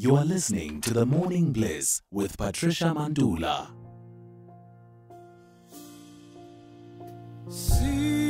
You 0.00 0.14
are 0.14 0.24
listening 0.24 0.80
to 0.82 0.94
the 0.94 1.04
Morning 1.04 1.50
Bliss 1.50 2.02
with 2.12 2.38
Patricia 2.38 2.94
Mandula. 2.94 3.66
Situlela 7.48 8.27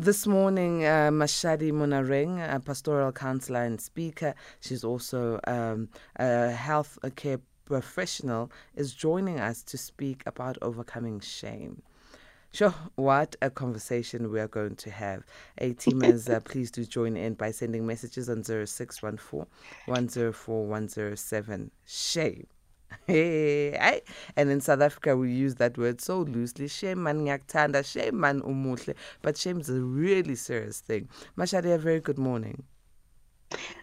This 0.00 0.28
morning, 0.28 0.84
uh, 0.84 1.10
Mashadi 1.10 1.72
Monareng, 1.72 2.38
a 2.38 2.60
pastoral 2.60 3.10
counselor 3.10 3.64
and 3.64 3.80
speaker, 3.80 4.36
she's 4.60 4.84
also 4.84 5.40
um, 5.48 5.88
a 6.14 6.52
health 6.52 7.00
care 7.16 7.40
professional, 7.64 8.52
is 8.76 8.94
joining 8.94 9.40
us 9.40 9.64
to 9.64 9.76
speak 9.76 10.22
about 10.24 10.56
overcoming 10.62 11.18
shame. 11.18 11.82
Sure, 12.52 12.72
what 12.94 13.34
a 13.42 13.50
conversation 13.50 14.30
we 14.30 14.38
are 14.38 14.46
going 14.46 14.76
to 14.76 14.90
have. 14.92 15.24
A 15.58 15.74
teamers, 15.74 16.32
uh, 16.32 16.38
please 16.44 16.70
do 16.70 16.84
join 16.84 17.16
in 17.16 17.34
by 17.34 17.50
sending 17.50 17.84
messages 17.84 18.28
on 18.28 18.44
0614 18.44 19.46
104 19.86 20.64
107. 20.64 21.72
Shame. 21.84 22.46
Hey, 23.06 24.02
and 24.36 24.50
in 24.50 24.60
South 24.60 24.80
Africa 24.82 25.16
we 25.16 25.32
use 25.32 25.56
that 25.56 25.78
word 25.78 26.00
so 26.00 26.20
loosely. 26.20 26.68
Shame 26.68 27.02
man 27.02 27.24
ngiyakuthanda, 27.26 27.84
shame 27.84 28.20
man 28.20 28.40
umuhle. 28.42 28.94
But 29.22 29.36
shame 29.36 29.60
is 29.60 29.70
a 29.70 29.80
really 29.80 30.34
serious 30.36 30.80
thing. 30.80 31.08
Mashadi, 31.36 31.74
a 31.74 31.78
very 31.78 32.00
good 32.00 32.18
morning. 32.18 32.64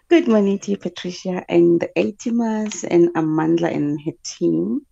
Good 0.08 0.28
morning 0.28 0.58
to 0.60 0.70
you, 0.72 0.76
Patricia, 0.76 1.44
and 1.48 1.80
the 1.80 1.90
Atimas 1.96 2.84
and 2.88 3.12
Amandla 3.14 3.74
and 3.74 4.00
her 4.02 4.12
team. 4.24 4.86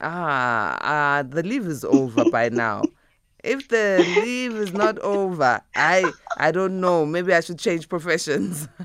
Ah, 0.00 0.78
ah, 0.82 1.22
the 1.22 1.42
leave 1.42 1.66
is 1.66 1.84
over 1.84 2.24
by 2.24 2.48
now. 2.48 2.90
If 3.44 3.68
the 3.68 4.04
leave 4.06 4.56
is 4.56 4.72
not 4.72 4.98
over, 5.00 5.60
I 5.74 6.14
I 6.36 6.50
don't 6.52 6.80
know. 6.80 7.06
Maybe 7.06 7.32
I 7.32 7.40
should 7.40 7.58
change 7.58 7.88
professions. 7.88 8.68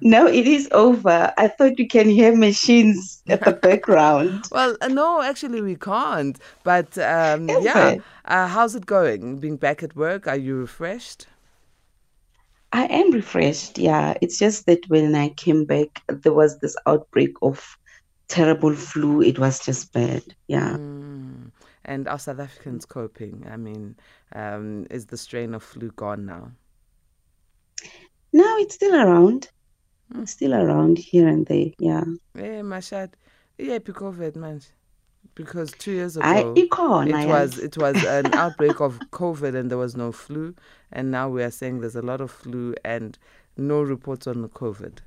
No, 0.00 0.26
it 0.26 0.46
is 0.46 0.68
over. 0.72 1.32
I 1.36 1.48
thought 1.48 1.78
you 1.78 1.86
can 1.88 2.08
hear 2.08 2.34
machines 2.36 3.22
at 3.28 3.44
the 3.44 3.52
background. 3.52 4.46
well, 4.50 4.76
uh, 4.80 4.88
no, 4.88 5.22
actually 5.22 5.60
we 5.60 5.76
can't. 5.76 6.38
But 6.62 6.96
um, 6.98 7.56
yeah, 7.58 7.96
uh, 8.24 8.48
how's 8.48 8.74
it 8.74 8.86
going? 8.86 9.38
Being 9.38 9.56
back 9.56 9.82
at 9.82 9.96
work, 9.96 10.26
are 10.26 10.36
you 10.36 10.56
refreshed? 10.56 11.26
I 12.72 12.84
am 12.86 13.10
refreshed. 13.12 13.78
Yeah, 13.78 14.14
it's 14.20 14.38
just 14.38 14.66
that 14.66 14.88
when 14.88 15.14
I 15.14 15.30
came 15.30 15.64
back, 15.64 16.02
there 16.08 16.32
was 16.32 16.58
this 16.58 16.76
outbreak 16.86 17.32
of 17.42 17.76
terrible 18.28 18.74
flu. 18.74 19.22
It 19.22 19.38
was 19.38 19.60
just 19.60 19.92
bad. 19.92 20.22
Yeah. 20.48 20.78
Mm. 20.78 21.03
And 21.84 22.08
are 22.08 22.18
South 22.18 22.40
Africans 22.40 22.86
mm. 22.86 22.88
coping? 22.88 23.46
I 23.50 23.56
mean, 23.56 23.96
um, 24.34 24.86
is 24.90 25.06
the 25.06 25.16
strain 25.18 25.54
of 25.54 25.62
flu 25.62 25.90
gone 25.90 26.24
now? 26.24 26.50
Now 28.32 28.56
it's 28.58 28.74
still 28.74 28.94
around. 28.94 29.50
Hmm. 30.12 30.22
It's 30.22 30.32
still 30.32 30.54
around 30.54 30.98
here 30.98 31.28
and 31.28 31.46
there. 31.46 31.70
Yeah. 31.78 32.04
Hey, 32.34 32.60
Mashad, 32.62 33.10
yeah, 33.58 33.78
COVID, 33.78 34.36
man. 34.36 34.60
Because 35.34 35.72
two 35.72 35.92
years 35.92 36.16
I 36.16 36.38
ago, 36.38 36.54
icon. 36.56 37.08
it 37.08 37.14
I 37.14 37.26
was 37.26 37.58
am. 37.58 37.64
it 37.64 37.78
was 37.78 38.04
an 38.04 38.34
outbreak 38.34 38.80
of 38.80 38.98
COVID 39.12 39.54
and 39.54 39.70
there 39.70 39.78
was 39.78 39.96
no 39.96 40.12
flu, 40.12 40.54
and 40.92 41.10
now 41.10 41.28
we 41.28 41.42
are 41.42 41.50
saying 41.50 41.80
there's 41.80 41.96
a 41.96 42.02
lot 42.02 42.20
of 42.20 42.30
flu 42.30 42.74
and 42.84 43.18
no 43.56 43.82
reports 43.82 44.26
on 44.26 44.42
the 44.42 44.48
COVID. 44.48 44.98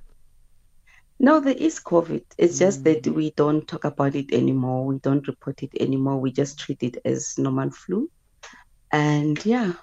No, 1.20 1.40
there 1.40 1.56
is 1.56 1.80
COVID. 1.80 2.24
It's 2.38 2.60
just 2.60 2.84
that 2.84 3.04
mm. 3.04 3.14
we 3.16 3.32
don't 3.32 3.68
talk 3.68 3.86
about 3.86 4.16
it 4.16 4.34
anymore. 4.34 4.86
We 4.86 5.00
don't 5.00 5.28
report 5.28 5.64
it 5.64 5.72
anymore. 5.80 6.20
We 6.20 6.32
just 6.32 6.60
treat 6.60 6.84
it 6.84 6.98
as 7.06 7.38
normal 7.38 7.72
flu. 7.72 8.10
And 8.92 9.44
yeah, 9.46 9.74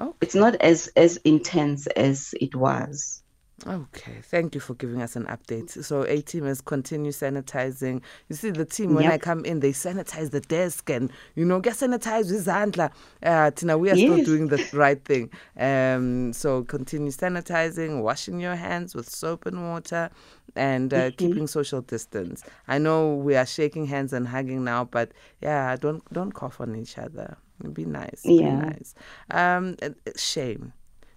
Okay. 0.00 0.16
it's 0.20 0.34
not 0.34 0.56
as 0.56 0.88
as 0.96 1.18
intense 1.18 1.86
as 1.86 2.34
it 2.40 2.54
was. 2.54 3.21
Okay, 3.64 4.18
thank 4.22 4.56
you 4.56 4.60
for 4.60 4.74
giving 4.74 5.00
us 5.02 5.14
an 5.14 5.24
update. 5.26 5.84
So, 5.84 6.02
A 6.02 6.20
teamers 6.20 6.64
continue 6.64 7.12
sanitizing. 7.12 8.02
You 8.28 8.34
see, 8.34 8.50
the 8.50 8.64
team 8.64 8.94
when 8.94 9.06
I 9.06 9.18
come 9.18 9.44
in, 9.44 9.60
they 9.60 9.70
sanitize 9.70 10.30
the 10.32 10.40
desk 10.40 10.90
and 10.90 11.12
you 11.36 11.44
know 11.44 11.60
get 11.60 11.74
sanitized 11.74 12.32
with 12.32 12.46
Zandla. 12.46 12.90
Uh, 13.22 13.52
Tina, 13.52 13.78
we 13.78 13.90
are 13.90 13.96
still 13.96 14.24
doing 14.24 14.48
the 14.48 14.60
right 14.72 15.02
thing. 15.04 15.30
Um, 15.56 16.32
so 16.32 16.64
continue 16.64 17.12
sanitizing, 17.12 18.02
washing 18.02 18.40
your 18.40 18.56
hands 18.56 18.96
with 18.96 19.08
soap 19.08 19.46
and 19.46 19.62
water, 19.70 20.10
and 20.56 20.92
uh, 20.92 20.96
Mm-hmm. 20.96 21.16
keeping 21.16 21.46
social 21.46 21.82
distance. 21.82 22.42
I 22.66 22.78
know 22.78 23.14
we 23.14 23.36
are 23.36 23.46
shaking 23.46 23.86
hands 23.86 24.12
and 24.12 24.26
hugging 24.26 24.64
now, 24.64 24.84
but 24.86 25.12
yeah, 25.40 25.76
don't 25.76 26.02
don't 26.12 26.32
cough 26.32 26.60
on 26.60 26.74
each 26.74 26.98
other. 26.98 27.36
Be 27.72 27.84
nice. 27.84 28.22
Be 28.24 28.32
Yeah. 28.40 28.56
nice. 28.56 28.94
Um, 29.30 29.76
uh, 29.82 29.90
shame. 30.16 30.72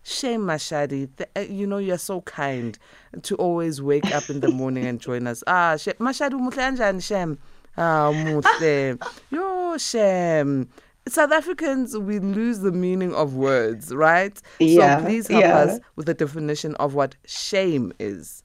Shame, 0.07 0.41
Mashadi. 0.41 1.09
Th- 1.17 1.29
uh, 1.35 1.51
you 1.51 1.65
know, 1.65 1.79
you're 1.79 1.97
so 1.97 2.21
kind 2.21 2.77
to 3.23 3.35
always 3.37 3.81
wake 3.81 4.05
up 4.13 4.29
in 4.29 4.39
the 4.39 4.49
morning 4.49 4.85
and 4.85 5.01
join 5.01 5.25
us. 5.25 5.43
Ah, 5.47 5.77
Shem. 5.77 5.95
Mashadi, 5.95 6.33
kanjani, 6.53 7.03
Shem? 7.03 7.39
Ah, 7.75 8.11
umuhle. 8.13 9.01
Yo, 9.31 9.77
Shem. 9.79 10.69
South 11.07 11.31
Africans, 11.31 11.97
we 11.97 12.19
lose 12.19 12.59
the 12.59 12.71
meaning 12.71 13.15
of 13.15 13.33
words, 13.35 13.95
right? 13.95 14.39
Yeah, 14.59 14.99
So 14.99 15.05
please 15.05 15.27
help 15.27 15.41
yeah. 15.41 15.57
us 15.57 15.79
with 15.95 16.05
the 16.05 16.13
definition 16.13 16.75
of 16.75 16.93
what 16.93 17.15
shame 17.25 17.91
is. 17.99 18.43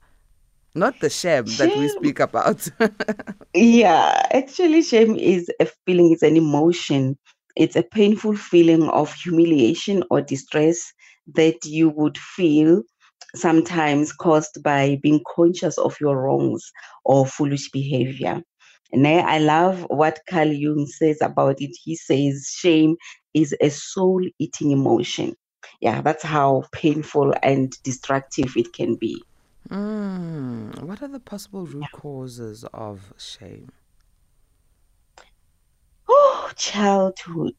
Not 0.74 0.98
the 1.00 1.10
shame 1.10 1.44
that 1.58 1.76
we 1.76 1.88
speak 1.88 2.20
about. 2.20 2.68
Yeah, 3.52 4.22
actually, 4.30 4.80
shame 4.82 5.16
is 5.16 5.50
a 5.60 5.66
feeling, 5.84 6.12
it's 6.12 6.22
an 6.22 6.36
emotion. 6.36 7.18
It's 7.56 7.76
a 7.76 7.82
painful 7.82 8.36
feeling 8.36 8.88
of 8.88 9.12
humiliation 9.12 10.04
or 10.10 10.20
distress 10.22 10.92
that 11.34 11.64
you 11.64 11.90
would 11.90 12.18
feel 12.18 12.82
sometimes 13.34 14.12
caused 14.12 14.62
by 14.62 14.98
being 15.02 15.20
conscious 15.36 15.78
of 15.78 15.96
your 16.00 16.20
wrongs 16.20 16.70
or 17.04 17.26
foolish 17.26 17.70
behavior. 17.70 18.42
And 18.92 19.06
I 19.06 19.38
love 19.38 19.86
what 19.88 20.20
Carl 20.28 20.52
Jung 20.52 20.86
says 20.86 21.18
about 21.22 21.60
it. 21.60 21.76
He 21.82 21.96
says 21.96 22.52
shame 22.58 22.96
is 23.34 23.54
a 23.60 23.70
soul 23.70 24.22
eating 24.38 24.72
emotion. 24.72 25.36
Yeah, 25.80 26.00
that's 26.02 26.24
how 26.24 26.64
painful 26.72 27.34
and 27.42 27.72
destructive 27.84 28.56
it 28.56 28.72
can 28.72 28.96
be. 28.96 29.26
mm, 29.70 30.82
what 30.82 31.02
are 31.02 31.08
the 31.08 31.20
possible 31.20 31.66
root 31.66 31.90
causes 31.92 32.64
of 32.74 33.12
shame? 33.18 33.70
oh 36.08 36.50
childhood 36.56 37.54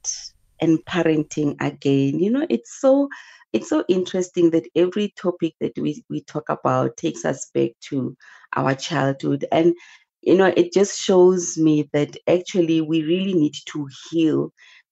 and 0.62 0.80
parenting 0.86 1.56
again. 1.62 2.20
You 2.20 2.32
know 2.32 2.46
it's 2.50 2.80
so 2.80 3.10
it's 3.54 3.70
so 3.70 3.84
interesting 3.90 4.52
that 4.52 4.68
every 4.76 5.14
topic 5.18 5.54
that 5.60 5.74
we, 5.78 6.04
we 6.10 6.22
talk 6.24 6.50
about 6.50 6.98
takes 6.98 7.26
us 7.26 7.50
back 7.54 7.72
to 7.90 8.16
our 8.56 8.74
childhood. 8.76 9.46
And 9.52 9.76
you 10.22 10.36
know 10.36 10.54
it 10.56 10.74
just 10.74 11.00
shows 11.00 11.58
me 11.58 11.90
that 11.94 12.16
actually 12.28 12.82
we 12.82 13.04
really 13.04 13.34
need 13.34 13.56
to 13.74 13.88
heal 14.10 14.52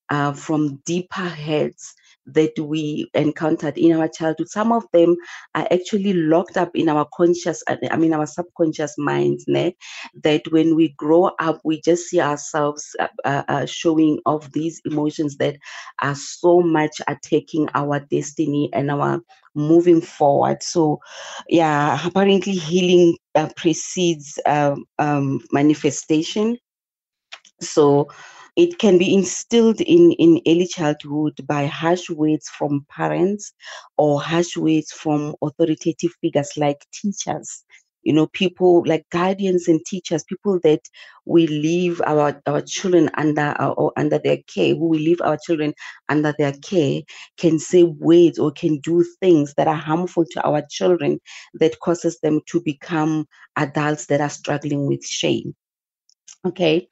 uh, 0.10 0.34
from 0.34 0.78
deeper 0.86 1.22
hurts 1.30 1.94
that 2.26 2.52
we 2.60 3.10
encountered 3.14 3.78
in 3.78 3.98
our 3.98 4.08
childhood 4.08 4.48
some 4.50 4.72
of 4.72 4.84
them 4.94 5.16
are 5.56 5.68
actually 5.72 6.14
locked 6.14 6.58
up 6.58 6.70
in 6.76 6.90
our 6.90 7.08
conscious 7.16 7.64
i 7.68 7.98
mean 7.98 8.14
our 8.14 8.26
subconscious 8.26 8.96
minds 8.98 9.46
ne? 9.48 9.76
that 10.24 10.42
when 10.52 10.76
we 10.76 10.90
grow 10.90 11.32
up, 11.40 11.60
we 11.64 11.82
just 11.82 12.08
see 12.08 12.20
ourselves 12.20 12.96
uh, 13.00 13.08
uh, 13.26 13.44
uh, 13.48 13.66
showing 13.66 14.20
off 14.26 14.52
these 14.52 14.82
emotions 14.86 15.38
that 15.38 15.58
are 16.02 16.16
so 16.16 16.62
much 16.62 17.02
attacking 17.08 17.68
our 17.76 18.00
destiny 18.12 18.70
and 18.74 18.92
our 18.92 19.22
moving 19.56 20.02
forward. 20.02 20.62
So, 20.64 21.00
yeah, 21.48 22.00
apparently 22.06 22.54
healing 22.54 23.18
uh, 23.36 23.50
precedes 23.56 24.40
um, 24.46 24.86
um, 25.00 25.42
manifestation. 25.52 26.58
So, 27.62 28.10
it 28.60 28.78
can 28.78 28.98
be 28.98 29.14
instilled 29.14 29.80
in, 29.80 30.12
in 30.20 30.42
early 30.46 30.68
childhood 30.68 31.34
by 31.48 31.66
harsh 31.66 32.10
words 32.10 32.50
from 32.50 32.86
parents 32.90 33.54
or 33.98 34.22
harsh 34.22 34.58
words 34.58 34.92
from 34.92 35.34
authoritative 35.42 36.12
figures 36.22 36.52
like 36.58 36.86
teachers. 36.92 37.64
You 38.04 38.12
know 38.14 38.28
people 38.28 38.84
like 38.86 39.06
guardians 39.12 39.70
and 39.70 39.80
teachers 39.86 40.26
people 40.26 40.60
that 40.64 40.82
we 41.26 41.48
leave 41.48 42.02
our 42.06 42.42
our 42.48 42.62
children 42.62 43.10
under 43.14 43.56
our, 43.60 43.74
or 43.74 43.94
under 43.98 44.20
their 44.20 44.40
care 44.54 44.76
who 44.76 44.90
we 44.90 45.00
leave 45.00 45.22
our 45.22 45.38
children 45.46 45.74
under 46.10 46.34
their 46.38 46.54
care 46.54 47.02
can 47.38 47.60
say 47.60 47.84
words 47.84 48.40
or 48.40 48.52
can 48.52 48.80
do 48.80 49.06
things 49.22 49.54
that 49.56 49.68
are 49.68 49.76
harmful 49.76 50.26
to 50.32 50.42
our 50.46 50.64
children 50.70 51.20
that 51.54 51.80
causes 51.80 52.20
them 52.22 52.42
to 52.48 52.62
become 52.62 53.26
adults 53.58 54.08
that 54.08 54.22
are 54.22 54.30
struggling 54.30 54.86
with 54.88 55.06
shame 55.06 55.54
okay. 56.48 56.88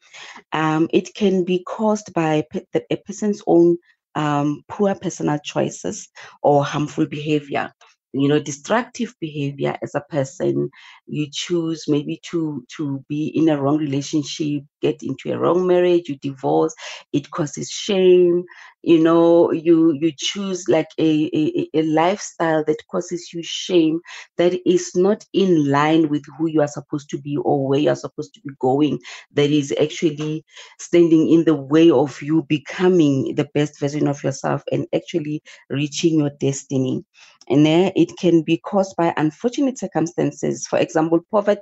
Um, 0.53 0.89
it 0.93 1.13
can 1.15 1.43
be 1.45 1.63
caused 1.63 2.13
by 2.13 2.45
pe- 2.51 2.65
a 2.91 2.97
person's 2.97 3.41
own 3.47 3.77
um, 4.15 4.63
poor 4.69 4.95
personal 4.95 5.39
choices 5.43 6.09
or 6.43 6.65
harmful 6.65 7.07
behavior. 7.07 7.71
You 8.13 8.27
know 8.29 8.39
destructive 8.39 9.13
behavior 9.21 9.77
as 9.83 9.95
a 9.95 10.01
person 10.01 10.69
you 11.07 11.27
choose 11.31 11.85
maybe 11.87 12.19
to 12.23 12.63
to 12.75 13.03
be 13.09 13.27
in 13.35 13.49
a 13.49 13.61
wrong 13.61 13.77
relationship 13.77 14.63
get 14.81 14.97
into 15.01 15.31
a 15.31 15.37
wrong 15.37 15.65
marriage 15.67 16.09
you 16.09 16.17
divorce 16.17 16.73
it 17.13 17.29
causes 17.31 17.69
shame 17.69 18.43
you 18.83 18.99
know 18.99 19.51
you 19.51 19.93
you 19.99 20.11
choose 20.17 20.67
like 20.67 20.87
a, 20.99 21.29
a, 21.33 21.69
a 21.73 21.81
lifestyle 21.83 22.63
that 22.65 22.77
causes 22.91 23.31
you 23.33 23.41
shame 23.43 23.99
that 24.37 24.53
is 24.65 24.91
not 24.95 25.25
in 25.33 25.69
line 25.69 26.09
with 26.09 26.23
who 26.37 26.47
you 26.47 26.61
are 26.61 26.67
supposed 26.67 27.09
to 27.09 27.17
be 27.17 27.37
or 27.37 27.67
where 27.67 27.79
you 27.79 27.89
are 27.89 27.95
supposed 27.95 28.33
to 28.33 28.41
be 28.41 28.49
going 28.59 28.99
that 29.33 29.49
is 29.49 29.73
actually 29.81 30.43
standing 30.79 31.29
in 31.29 31.43
the 31.45 31.55
way 31.55 31.89
of 31.89 32.21
you 32.21 32.43
becoming 32.43 33.35
the 33.35 33.47
best 33.53 33.79
version 33.79 34.07
of 34.07 34.23
yourself 34.23 34.63
and 34.71 34.87
actually 34.93 35.41
reaching 35.69 36.19
your 36.19 36.31
destiny. 36.39 37.03
And 37.49 37.65
there 37.65 37.91
it 37.95 38.11
can 38.19 38.41
be 38.41 38.57
caused 38.57 38.95
by 38.97 39.13
unfortunate 39.15 39.77
circumstances. 39.77 40.67
For 40.67 40.77
example 40.79 40.96
poverty 41.05 41.59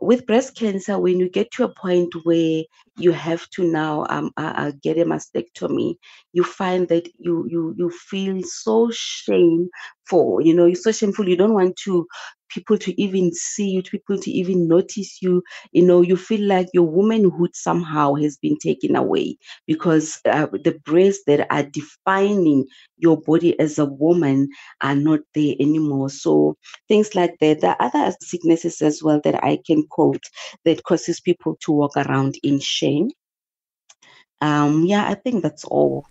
with 0.00 0.26
breast 0.26 0.56
cancer, 0.56 0.98
when 0.98 1.18
you 1.18 1.28
get 1.28 1.50
to 1.52 1.64
a 1.64 1.74
point 1.74 2.12
where 2.24 2.62
you 2.96 3.12
have 3.12 3.48
to 3.50 3.64
now 3.64 4.06
um, 4.08 4.30
uh, 4.36 4.52
uh, 4.56 4.72
get 4.82 4.98
a 4.98 5.04
mastectomy, 5.04 5.96
you 6.32 6.44
find 6.44 6.88
that 6.88 7.08
you 7.18 7.46
you 7.48 7.74
you 7.76 7.90
feel 7.90 8.42
so 8.42 8.90
shameful. 10.08 10.40
You 10.42 10.54
know, 10.54 10.66
you're 10.66 10.74
so 10.76 10.92
shameful. 10.92 11.28
You 11.28 11.36
don't 11.36 11.54
want 11.54 11.76
to 11.84 12.06
people 12.50 12.78
to 12.78 12.98
even 13.00 13.30
see 13.34 13.68
you, 13.68 13.82
people 13.82 14.18
to 14.18 14.30
even 14.30 14.68
notice 14.68 15.20
you. 15.20 15.42
You 15.72 15.84
know, 15.84 16.00
you 16.00 16.16
feel 16.16 16.40
like 16.40 16.68
your 16.72 16.84
womanhood 16.84 17.50
somehow 17.54 18.14
has 18.14 18.38
been 18.38 18.56
taken 18.58 18.96
away 18.96 19.36
because 19.66 20.18
uh, 20.24 20.46
the 20.64 20.78
breasts 20.84 21.24
that 21.26 21.46
are 21.50 21.62
defining 21.62 22.66
your 22.96 23.20
body 23.20 23.58
as 23.60 23.78
a 23.78 23.84
woman 23.84 24.48
are 24.80 24.96
not 24.96 25.20
there 25.34 25.54
anymore. 25.60 26.10
So 26.10 26.56
things 26.88 27.14
like 27.14 27.36
that. 27.40 27.60
There 27.60 27.76
are 27.78 27.86
other 27.94 28.14
sicknesses 28.22 28.80
as 28.80 29.02
well 29.02 29.20
that 29.24 29.44
I 29.44 29.58
can 29.66 29.84
quote 29.90 30.24
that 30.64 30.84
causes 30.84 31.20
people 31.20 31.58
to 31.62 31.72
walk 31.72 31.96
around 31.96 32.36
in 32.42 32.60
shame. 32.60 33.10
Um, 34.40 34.84
yeah, 34.86 35.06
I 35.06 35.14
think 35.14 35.42
that's 35.42 35.64
all. 35.64 36.06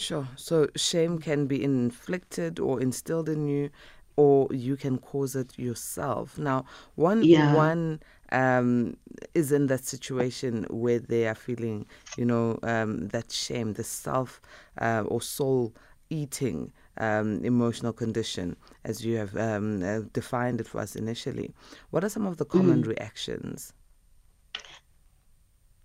Sure. 0.00 0.28
So 0.36 0.68
shame 0.76 1.18
can 1.18 1.46
be 1.46 1.62
inflicted 1.62 2.58
or 2.58 2.80
instilled 2.80 3.28
in 3.28 3.46
you, 3.46 3.70
or 4.16 4.48
you 4.50 4.76
can 4.76 4.98
cause 4.98 5.36
it 5.36 5.58
yourself. 5.58 6.38
Now, 6.38 6.64
one 6.94 7.26
Yeah. 7.28 7.50
one 7.50 8.00
um, 8.32 8.96
is 9.34 9.52
in 9.52 9.66
that 9.66 9.84
situation 9.84 10.64
where 10.70 10.98
they 11.00 11.26
are 11.28 11.34
feeling, 11.34 11.86
you 12.16 12.24
know, 12.24 12.58
um, 12.62 13.08
that 13.08 13.30
shame, 13.32 13.74
the 13.74 13.84
self 13.84 14.40
uh, 14.80 15.04
or 15.06 15.20
soul 15.20 15.74
eating 16.10 16.72
um, 16.98 17.44
emotional 17.44 17.92
condition, 17.92 18.56
as 18.84 19.04
you 19.04 19.16
have 19.16 19.36
um, 19.36 19.82
uh, 19.82 20.00
defined 20.12 20.60
it 20.60 20.66
for 20.68 20.80
us 20.80 20.96
initially. 20.96 21.52
What 21.90 22.04
are 22.04 22.08
some 22.08 22.26
of 22.26 22.36
the 22.38 22.44
common 22.46 22.82
Mm. 22.82 22.86
reactions? 22.86 23.72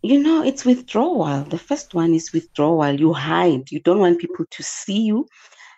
You 0.05 0.19
know, 0.19 0.43
it's 0.43 0.65
withdrawal. 0.65 1.45
The 1.45 1.57
first 1.57 1.95
one 1.95 2.13
is 2.13 2.31
withdrawal. 2.31 2.93
You 2.99 3.11
hide. 3.11 3.71
You 3.71 3.79
don't 3.79 3.97
want 3.97 4.19
people 4.19 4.45
to 4.51 4.61
see 4.61 5.01
you. 5.01 5.27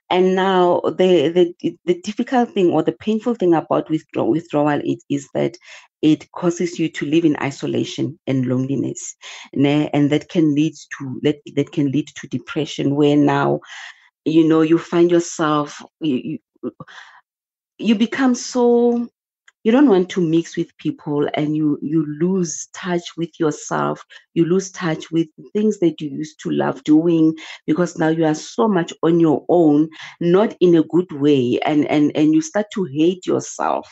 And 0.09 0.35
now 0.35 0.81
the 0.81 1.29
the 1.61 1.77
the 1.85 2.01
difficult 2.01 2.51
thing 2.53 2.71
or 2.71 2.83
the 2.83 2.91
painful 2.91 3.35
thing 3.35 3.53
about 3.53 3.89
withdraw, 3.89 4.25
withdrawal 4.25 4.81
is, 4.83 5.01
is 5.09 5.29
that 5.33 5.55
it 6.01 6.29
causes 6.33 6.77
you 6.77 6.89
to 6.89 7.05
live 7.05 7.23
in 7.23 7.37
isolation 7.41 8.19
and 8.27 8.45
loneliness. 8.47 9.15
ne? 9.53 9.89
And 9.93 10.09
that 10.09 10.27
can 10.27 10.53
lead 10.53 10.73
to 10.99 11.19
that, 11.23 11.37
that 11.55 11.71
can 11.71 11.89
lead 11.89 12.07
to 12.07 12.27
depression 12.27 12.95
where 12.95 13.15
now 13.15 13.61
you 14.25 14.45
know 14.45 14.59
you 14.59 14.77
find 14.77 15.09
yourself 15.09 15.81
you, 16.01 16.39
you, 16.61 16.71
you 17.77 17.95
become 17.95 18.35
so 18.35 19.07
you 19.67 19.73
don't 19.73 19.89
want 19.89 20.07
to 20.09 20.21
mix 20.21 20.55
with 20.55 20.77
people 20.77 21.27
and 21.33 21.57
you 21.57 21.77
you 21.81 22.05
lose 22.21 22.69
touch 22.73 23.03
with 23.17 23.37
yourself. 23.37 24.01
You 24.33 24.45
lose 24.45 24.71
touch 24.71 25.11
with 25.11 25.27
things 25.51 25.79
that 25.79 25.99
you 25.99 26.09
used 26.09 26.39
to 26.43 26.51
love 26.51 26.81
doing 26.85 27.35
because 27.65 27.97
now 27.97 28.07
you 28.07 28.23
are 28.23 28.33
so 28.33 28.69
much 28.69 28.93
on 29.03 29.19
your 29.19 29.43
own 29.49 29.89
not 30.21 30.55
in 30.61 30.73
a 30.73 30.83
good 30.83 31.11
way 31.11 31.59
and 31.65 31.85
and 31.87 32.15
and 32.15 32.33
you 32.33 32.41
start 32.41 32.67
to 32.75 32.85
hate 32.85 33.27
yourself. 33.27 33.85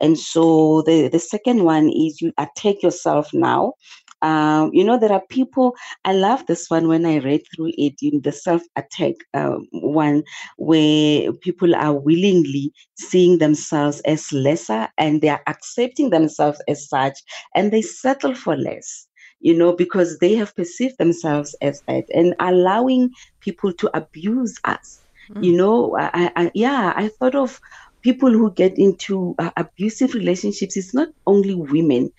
And 0.00 0.18
so 0.18 0.80
the 0.86 1.08
the 1.08 1.20
second 1.20 1.62
one 1.62 1.90
is 1.90 2.22
you 2.22 2.32
attack 2.38 2.82
yourself 2.82 3.28
now 3.34 3.74
um, 4.22 4.70
you 4.72 4.84
know 4.84 4.98
there 4.98 5.12
are 5.12 5.22
people 5.30 5.74
i 6.04 6.12
love 6.12 6.44
this 6.46 6.68
one 6.68 6.88
when 6.88 7.04
i 7.06 7.18
read 7.18 7.42
through 7.54 7.70
it 7.76 7.94
in 8.02 8.20
the 8.22 8.32
self 8.32 8.62
attack 8.76 9.14
um, 9.34 9.66
one 9.72 10.22
where 10.56 11.32
people 11.34 11.74
are 11.74 11.94
willingly 11.94 12.72
seeing 12.96 13.38
themselves 13.38 14.00
as 14.00 14.32
lesser 14.32 14.88
and 14.98 15.20
they 15.20 15.28
are 15.28 15.42
accepting 15.46 16.10
themselves 16.10 16.60
as 16.68 16.88
such 16.88 17.18
and 17.54 17.72
they 17.72 17.82
settle 17.82 18.34
for 18.34 18.56
less 18.56 19.06
you 19.40 19.56
know 19.56 19.74
because 19.74 20.18
they 20.18 20.34
have 20.34 20.54
perceived 20.56 20.96
themselves 20.98 21.54
as 21.62 21.82
that 21.86 22.04
and 22.14 22.34
allowing 22.40 23.10
people 23.40 23.72
to 23.72 23.90
abuse 23.96 24.58
us. 24.64 25.02
You 25.40 25.56
know 25.56 25.96
I, 25.98 26.30
I 26.36 26.50
yeah 26.54 26.92
i 26.96 27.08
thought 27.08 27.34
of 27.34 27.58
people 28.02 28.30
who 28.30 28.52
get 28.54 28.78
into 28.78 29.34
uh, 29.38 29.50
abusive 29.56 30.14
relationships. 30.14 30.76
It's 30.76 30.94
not 30.94 31.08
only 31.26 31.54
women 31.54 32.10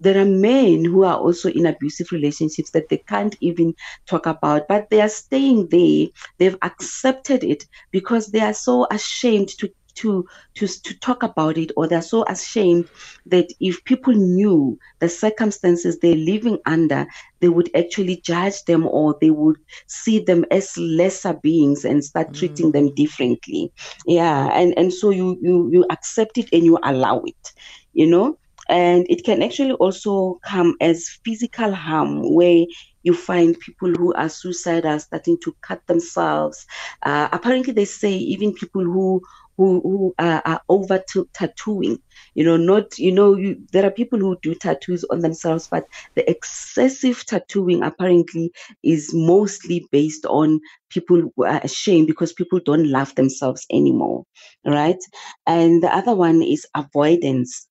there 0.00 0.20
are 0.20 0.24
men 0.24 0.84
who 0.84 1.04
are 1.04 1.18
also 1.18 1.50
in 1.50 1.66
abusive 1.66 2.10
relationships 2.12 2.70
that 2.70 2.88
they 2.88 2.98
can't 2.98 3.36
even 3.40 3.74
talk 4.06 4.26
about 4.26 4.66
but 4.68 4.88
they 4.90 5.00
are 5.00 5.08
staying 5.08 5.68
there. 5.68 6.06
They've 6.38 6.58
accepted 6.62 7.44
it 7.44 7.66
because 7.90 8.28
they 8.28 8.40
are 8.40 8.54
so 8.54 8.86
ashamed 8.90 9.48
to 9.58 9.70
to 9.96 10.26
to 10.54 10.66
to 10.66 10.98
talk 10.98 11.22
about 11.22 11.56
it 11.56 11.70
or 11.76 11.86
they're 11.86 12.02
so 12.02 12.24
ashamed 12.24 12.88
that 13.26 13.46
if 13.60 13.84
people 13.84 14.12
knew 14.12 14.78
the 14.98 15.08
circumstances 15.08 15.98
they're 15.98 16.16
living 16.16 16.58
under 16.66 17.06
they 17.40 17.48
would 17.48 17.70
actually 17.76 18.16
judge 18.16 18.64
them 18.64 18.86
or 18.86 19.16
they 19.20 19.30
would 19.30 19.56
see 19.86 20.18
them 20.18 20.44
as 20.50 20.76
lesser 20.76 21.34
beings 21.34 21.84
and 21.84 22.04
start 22.04 22.28
mm. 22.30 22.38
treating 22.38 22.72
them 22.72 22.92
differently. 22.94 23.72
Yeah 24.06 24.48
and 24.52 24.76
and 24.76 24.92
so 24.92 25.10
you 25.10 25.38
you 25.40 25.70
you 25.72 25.86
accept 25.90 26.38
it 26.38 26.48
and 26.52 26.64
you 26.64 26.78
allow 26.82 27.20
it 27.20 27.52
you 27.92 28.06
know 28.06 28.36
and 28.68 29.06
it 29.08 29.24
can 29.24 29.42
actually 29.42 29.72
also 29.72 30.40
come 30.44 30.76
as 30.80 31.08
physical 31.24 31.74
harm 31.74 32.34
where 32.34 32.64
you 33.02 33.14
find 33.14 33.58
people 33.60 33.90
who 33.92 34.14
are 34.14 34.28
suicidal 34.28 34.98
starting 34.98 35.38
to 35.42 35.54
cut 35.62 35.86
themselves. 35.86 36.66
Uh, 37.02 37.28
apparently 37.32 37.72
they 37.72 37.84
say 37.84 38.12
even 38.12 38.52
people 38.54 38.82
who 38.82 39.20
who, 39.56 39.80
who 39.82 40.14
are, 40.18 40.42
are 40.44 40.60
over 40.68 41.02
to 41.12 41.28
tattooing 41.32 41.96
you 42.34 42.44
know 42.44 42.56
not 42.56 42.98
you 42.98 43.12
know 43.12 43.36
you, 43.36 43.56
there 43.72 43.86
are 43.86 43.90
people 43.90 44.18
who 44.18 44.36
do 44.42 44.52
tattoos 44.54 45.04
on 45.10 45.20
themselves 45.20 45.68
but 45.70 45.84
the 46.16 46.28
excessive 46.28 47.24
tattooing 47.26 47.82
apparently 47.84 48.50
is 48.82 49.12
mostly 49.14 49.86
based 49.92 50.26
on 50.26 50.60
people 50.90 51.30
who 51.36 51.44
are 51.44 51.60
ashamed 51.62 52.08
because 52.08 52.32
people 52.32 52.58
don't 52.64 52.88
love 52.88 53.14
themselves 53.14 53.64
anymore 53.70 54.24
right? 54.66 54.98
And 55.46 55.82
the 55.82 55.94
other 55.94 56.14
one 56.14 56.42
is 56.42 56.66
avoidance 56.74 57.68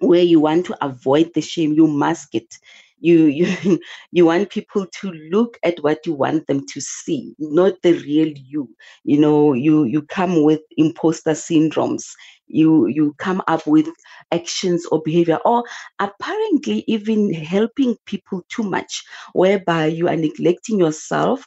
where 0.00 0.22
you 0.22 0.40
want 0.40 0.66
to 0.66 0.84
avoid 0.84 1.30
the 1.34 1.40
shame 1.40 1.72
you 1.72 1.86
mask 1.86 2.34
it. 2.34 2.58
You 3.00 3.24
you 3.40 3.78
you 4.12 4.26
want 4.26 4.50
people 4.50 4.86
to 5.00 5.10
look 5.30 5.58
at 5.62 5.78
what 5.80 6.06
you 6.06 6.14
want 6.14 6.46
them 6.46 6.64
to 6.72 6.80
see 6.80 7.34
not 7.38 7.74
the 7.82 7.92
real 7.92 8.28
you. 8.28 8.68
You 9.04 9.18
know 9.20 9.52
you 9.52 9.84
you 9.84 10.02
come 10.02 10.42
with 10.42 10.60
imposter 10.76 11.32
syndromes. 11.32 12.04
You 12.46 12.86
you 12.86 13.14
come 13.18 13.42
up 13.46 13.66
with 13.66 13.88
actions 14.32 14.86
or 14.86 15.02
behavior 15.02 15.38
or 15.44 15.64
apparently 15.98 16.84
even 16.86 17.32
helping 17.32 17.96
people 18.06 18.42
too 18.48 18.62
much 18.62 19.04
whereby 19.32 19.86
you 19.86 20.08
are 20.08 20.16
neglecting 20.16 20.78
yourself 20.78 21.46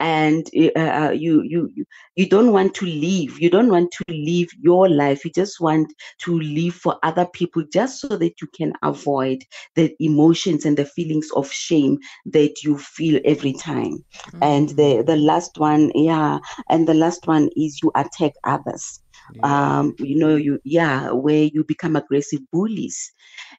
and 0.00 0.46
uh, 0.76 0.78
uh, 0.80 1.10
you 1.10 1.42
you 1.42 1.70
you- 2.16 2.28
don't 2.28 2.52
want 2.52 2.74
to 2.74 2.86
live 2.86 3.38
you 3.40 3.50
don't 3.50 3.70
want 3.70 3.90
to 3.92 4.04
live 4.12 4.48
your 4.60 4.88
life. 4.88 5.24
You 5.24 5.30
just 5.32 5.60
want 5.60 5.92
to 6.24 6.38
live 6.38 6.74
for 6.74 6.96
other 7.02 7.26
people 7.32 7.64
just 7.72 8.00
so 8.00 8.10
that 8.12 8.34
you 8.36 8.42
can 8.48 8.66
avoid 8.76 9.38
the 9.70 9.94
emotions 9.98 10.64
and 10.64 10.76
the 10.76 10.84
feelings 10.84 11.28
of 11.34 11.50
shame 11.50 11.98
that 12.26 12.62
you 12.62 12.78
feel 12.78 13.20
every 13.24 13.52
time. 13.54 14.04
And 14.40 14.68
the 14.70 15.02
the 15.06 15.16
last 15.16 15.52
one 15.58 15.90
yeah 15.94 16.38
and 16.68 16.86
the 16.88 16.94
last 16.94 17.26
one 17.26 17.48
is 17.56 17.80
you 17.82 17.92
attack 17.94 18.32
others. 18.44 19.00
Um 19.42 19.94
you 19.98 20.16
know 20.18 20.36
you 20.36 20.58
yeah 20.64 21.10
where 21.12 21.44
you 21.44 21.64
become 21.64 21.96
aggressive 21.96 22.40
bullies. 22.52 23.12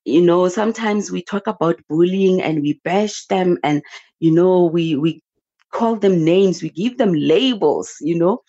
You 0.06 0.22
know 0.22 0.48
sometimes 0.50 1.12
we 1.12 1.24
talk 1.24 1.48
about 1.48 1.80
bullying 1.90 2.42
and 2.42 2.62
we 2.62 2.80
bash 2.84 3.26
them 3.28 3.58
and 3.64 3.82
you 4.20 4.32
know 4.32 4.66
we 4.66 4.96
we 4.96 5.22
call 5.72 5.96
them 5.96 6.24
names, 6.24 6.62
we 6.62 6.70
give 6.70 6.98
them 6.98 7.14
labels, 7.14 7.96
you 8.02 8.18
know. 8.18 8.42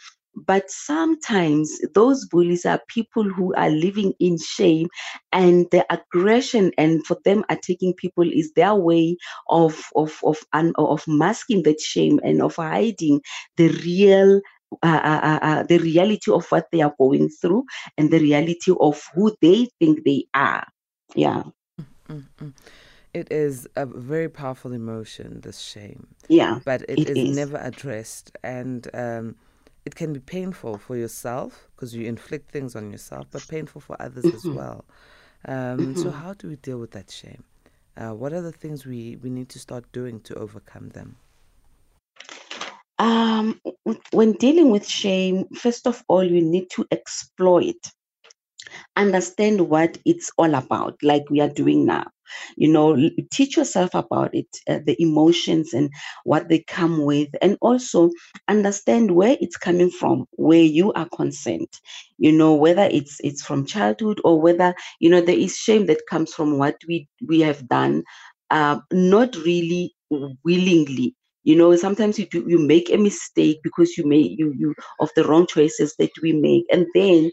But 0.47 0.71
sometimes 0.71 1.81
those 1.95 2.25
bullies 2.27 2.65
are 2.65 2.81
people 2.87 3.25
who 3.25 3.53
are 3.55 3.71
living 3.71 4.15
in 4.21 4.39
shame, 4.39 4.89
and 5.33 5.67
the 5.73 5.85
aggression 5.93 6.71
and 6.79 7.05
for 7.05 7.17
them 7.25 7.45
attacking 7.49 7.95
people 7.95 8.31
is 8.31 8.53
their 8.55 8.75
way 8.75 9.17
of 9.49 9.87
of 9.97 10.19
of 10.23 10.39
of 10.55 11.05
masking 11.09 11.63
that 11.65 11.81
shame 11.81 12.21
and 12.23 12.41
of 12.41 12.55
hiding 12.57 13.21
the 13.57 13.69
real 13.85 14.41
uh, 14.83 15.01
uh, 15.03 15.21
uh, 15.23 15.39
uh, 15.43 15.63
the 15.65 15.79
reality 15.79 16.31
of 16.31 16.47
what 16.51 16.67
they 16.71 16.83
are 16.83 16.95
going 16.99 17.29
through 17.29 17.65
and 17.97 18.11
the 18.11 18.19
reality 18.21 18.73
of 18.79 19.03
who 19.15 19.35
they 19.41 19.67
think 19.81 20.05
they 20.05 20.25
are. 20.35 20.67
Yeah. 21.15 21.43
Mm-mm. 22.09 22.53
It 23.15 23.33
is 23.33 23.69
a 23.77 23.87
very 23.87 24.29
powerful 24.29 24.73
emotion, 24.73 25.41
this 25.43 25.61
shame. 25.61 26.09
Yeah. 26.29 26.61
But 26.65 26.83
it, 26.89 27.05
it 27.05 27.09
is, 27.09 27.19
is. 27.19 27.25
never 27.25 27.59
addressed. 27.59 28.33
And 28.43 28.89
um, 28.95 29.37
it 29.87 29.95
can 29.97 30.13
be 30.13 30.21
painful 30.21 30.79
for 30.79 30.97
yourself 30.97 31.69
because 31.75 31.95
you 31.95 32.07
inflict 32.07 32.51
things 32.53 32.77
on 32.77 32.91
yourself, 32.93 33.29
but 33.33 33.49
painful 33.49 33.81
for 33.81 33.97
others 34.01 34.33
as 34.35 34.51
Mhm. 34.51 34.53
well. 34.53 34.85
Um, 35.47 35.95
So, 35.97 36.11
Mhm. 36.11 36.13
how 36.13 36.35
do 36.35 36.49
we 36.49 36.57
deal 36.57 36.79
with 36.79 36.93
that 36.93 37.11
shame? 37.11 37.45
Uh, 37.97 38.13
what 38.15 38.33
are 38.33 38.43
the 38.43 38.53
things 38.53 38.87
we, 38.87 39.17
we 39.17 39.31
need 39.31 39.49
to 39.51 39.59
start 39.59 39.91
doing 39.93 40.21
to 40.23 40.35
overcome 40.37 40.91
them? 40.91 41.17
Um, 42.99 43.61
when 44.13 44.33
dealing 44.35 44.71
with 44.71 44.87
shame, 44.89 45.47
first 45.55 45.87
of 45.87 46.03
all, 46.09 46.25
you 46.25 46.43
need 46.43 46.71
to 46.73 46.87
explore 46.91 47.63
it. 47.63 47.89
Understand 48.97 49.69
what 49.69 49.99
it's 50.05 50.31
all 50.39 50.55
about, 50.55 50.97
like 51.03 51.25
we 51.31 51.41
are 51.41 51.49
doing 51.49 51.87
now. 51.87 52.07
You 52.57 52.69
know, 52.69 52.97
teach 53.33 53.57
yourself 53.57 53.95
about 53.95 54.35
it, 54.35 54.47
uh, 54.69 54.81
the 54.85 54.97
emotions 55.01 55.73
and 55.73 55.91
what 56.25 56.49
they 56.49 56.61
come 56.67 57.05
with, 57.05 57.29
and 57.41 57.57
also 57.63 58.11
understand 58.49 59.13
where 59.13 59.37
it's 59.41 59.57
coming 59.57 59.91
from, 59.91 60.27
where 60.33 60.63
you 60.63 60.93
are 60.93 61.09
concerned. 61.09 61.69
You 62.19 62.33
know, 62.33 62.55
whether 62.55 62.83
it's 62.91 63.17
it's 63.23 63.43
from 63.43 63.65
childhood 63.67 64.21
or 64.25 64.41
whether 64.41 64.75
you 65.01 65.09
know 65.11 65.21
there 65.21 65.39
is 65.39 65.57
shame 65.57 65.87
that 65.87 66.03
comes 66.09 66.35
from 66.35 66.59
what 66.59 66.77
we 66.87 67.09
we 67.27 67.41
have 67.41 67.67
done, 67.69 68.05
uh, 68.51 68.81
not 68.93 69.37
really 69.37 69.95
willingly 70.45 71.15
you 71.45 71.55
know 71.55 71.77
sometimes 71.77 72.19
you 72.19 72.27
do 72.27 72.45
you 72.49 72.59
make 72.59 72.91
a 72.91 72.97
mistake 72.97 73.59
because 73.63 73.97
you 73.99 74.07
make 74.07 74.33
you 74.39 74.53
you 74.57 74.75
of 75.01 75.11
the 75.17 75.25
wrong 75.25 75.47
choices 75.47 75.95
that 75.99 76.11
we 76.23 76.33
make 76.33 76.65
and 76.73 76.87
then 76.95 77.31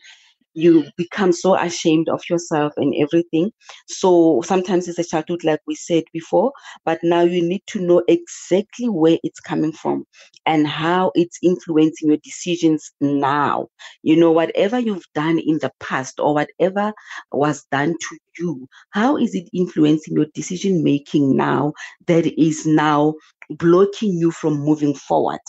you 0.55 0.85
become 0.97 1.31
so 1.31 1.55
ashamed 1.55 2.09
of 2.09 2.21
yourself 2.29 2.73
and 2.77 2.93
everything. 2.99 3.51
So 3.87 4.41
sometimes 4.45 4.87
it's 4.87 4.99
a 4.99 5.03
childhood 5.03 5.43
like 5.43 5.59
we 5.67 5.75
said 5.75 6.03
before 6.13 6.51
but 6.85 6.99
now 7.03 7.21
you 7.21 7.41
need 7.47 7.63
to 7.67 7.79
know 7.81 8.03
exactly 8.07 8.87
where 8.89 9.17
it's 9.23 9.39
coming 9.39 9.71
from 9.71 10.05
and 10.45 10.67
how 10.67 11.11
it's 11.15 11.37
influencing 11.43 12.09
your 12.09 12.17
decisions 12.23 12.91
now. 13.01 13.67
You 14.03 14.15
know 14.17 14.31
whatever 14.31 14.79
you've 14.79 15.05
done 15.13 15.39
in 15.39 15.59
the 15.59 15.71
past 15.79 16.19
or 16.19 16.33
whatever 16.33 16.93
was 17.31 17.65
done 17.71 17.95
to 17.99 18.17
you 18.39 18.67
how 18.91 19.17
is 19.17 19.33
it 19.35 19.47
influencing 19.53 20.15
your 20.15 20.25
decision 20.33 20.83
making 20.83 21.35
now 21.37 21.73
that 22.07 22.25
is 22.41 22.65
now 22.65 23.13
blocking 23.49 24.13
you 24.17 24.31
from 24.31 24.55
moving 24.59 24.93
forward. 24.93 25.39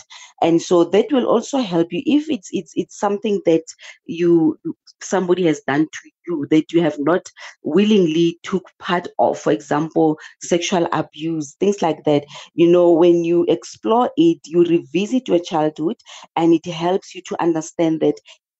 And 0.42 0.60
so 0.60 0.84
that 0.84 1.06
will 1.10 1.26
also 1.26 1.58
help 1.58 1.88
you 1.92 2.02
if 2.06 2.28
it's 2.30 2.48
it's 2.52 2.72
it's 2.74 2.98
something 2.98 3.40
that 3.46 3.62
you 4.06 4.58
somebody 5.02 5.44
has 5.46 5.60
done 5.66 5.84
to 5.86 6.10
you 6.26 6.46
that 6.50 6.72
you 6.72 6.82
have 6.82 6.96
not 6.98 7.26
willingly 7.62 8.38
took 8.42 8.64
part 8.78 9.08
of 9.18 9.38
for 9.38 9.52
example 9.52 10.18
sexual 10.42 10.88
abuse 10.92 11.54
things 11.60 11.82
like 11.82 12.04
that. 12.04 12.24
You 12.54 12.66
know 12.68 12.90
when 12.92 13.24
you 13.24 13.44
explore 13.48 14.10
it 14.16 14.38
you 14.46 14.64
revisit 14.64 15.28
your 15.28 15.38
childhood 15.40 15.96
and 16.36 16.52
it 16.54 16.66
helps 16.66 17.14
you 17.14 17.22
to 17.28 17.42
understand 17.42 18.00
that 18.00 18.14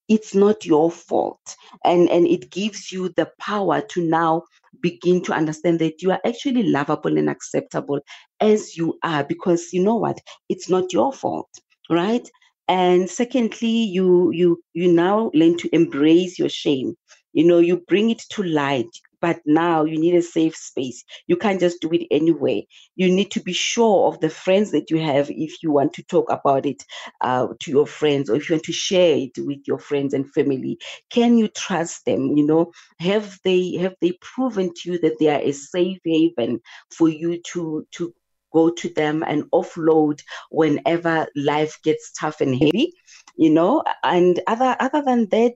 it's 0.09 0.35
not 0.35 0.65
your 0.65 0.91
fault. 0.91 1.57
And 1.85 2.09
and 2.11 2.27
it 2.27 2.51
gives 2.51 2.93
you 2.93 3.09
the 3.17 3.31
power 3.41 3.81
to 3.91 4.03
now 4.03 4.43
begin 4.81 5.23
to 5.25 5.33
understand 5.33 5.79
that 5.81 6.03
you 6.03 6.11
are 6.13 6.21
actually 6.27 6.65
lovable 6.65 7.17
and 7.19 7.29
acceptable 7.31 8.01
as 8.41 8.77
you 8.77 8.99
are 9.03 9.25
because 9.25 9.73
you 9.73 9.83
know 9.83 9.97
what? 9.97 10.21
It's 10.49 10.69
not 10.69 10.93
your 10.93 11.13
fault 11.13 11.49
right? 11.91 12.29
And 12.69 13.09
secondly 13.09 13.69
you 13.69 14.31
you 14.33 14.63
you 14.75 14.93
now 14.93 15.31
learn 15.35 15.57
to 15.59 15.75
embrace 15.75 16.39
your 16.39 16.49
shame. 16.49 16.95
You 17.33 17.45
know 17.45 17.59
you 17.59 17.79
bring 17.89 18.11
it 18.11 18.23
to 18.31 18.43
light 18.43 18.89
but 19.21 19.41
now 19.47 19.85
you 19.85 19.99
need 19.99 20.15
a 20.15 20.23
safe 20.23 20.57
space. 20.57 21.05
You 21.27 21.37
can't 21.37 21.61
just 21.61 21.81
do 21.81 21.91
it 21.93 22.07
anyway 22.11 22.67
you 22.97 23.11
need 23.13 23.31
to 23.33 23.41
be 23.41 23.53
sure 23.53 24.09
of 24.09 24.21
the 24.21 24.31
friends 24.31 24.73
that 24.73 24.91
you 24.91 24.99
have 24.99 25.31
if 25.31 25.63
you 25.63 25.71
want 25.71 25.93
to 25.95 26.03
talk 26.05 26.31
about 26.31 26.67
it 26.67 26.83
uh, 27.21 27.47
to 27.61 27.71
your 27.71 27.87
friends 27.87 28.29
or 28.29 28.37
if 28.37 28.49
you 28.49 28.55
want 28.55 28.65
to 28.65 28.73
share 28.73 29.17
it 29.17 29.33
with 29.39 29.59
your 29.67 29.79
friends 29.79 30.15
and 30.15 30.31
family. 30.33 30.79
Can 31.11 31.39
you 31.39 31.49
trust 31.49 32.05
them? 32.07 32.37
You 32.37 32.47
know 32.47 32.73
have 32.99 33.39
they 33.45 33.77
have 33.77 33.95
they 34.01 34.13
proven 34.21 34.73
to 34.75 34.93
you 34.93 34.99
that 35.01 35.19
they 35.19 35.29
are 35.29 35.41
a 35.41 35.53
safe 35.53 35.99
haven 36.05 36.61
for 36.91 37.09
you 37.09 37.41
to 37.53 37.87
to 37.93 38.13
go 38.53 38.71
to 38.71 38.89
them 38.91 39.23
and 39.27 39.45
offload 39.53 40.21
whenever 40.51 41.27
life 41.37 41.79
gets 41.85 42.13
tough 42.13 42.41
and 42.41 42.55
heavy? 42.55 42.93
You 43.37 43.51
know 43.51 43.83
and 44.03 44.41
other 44.47 44.77
other 44.81 45.03
than 45.05 45.29
that 45.31 45.55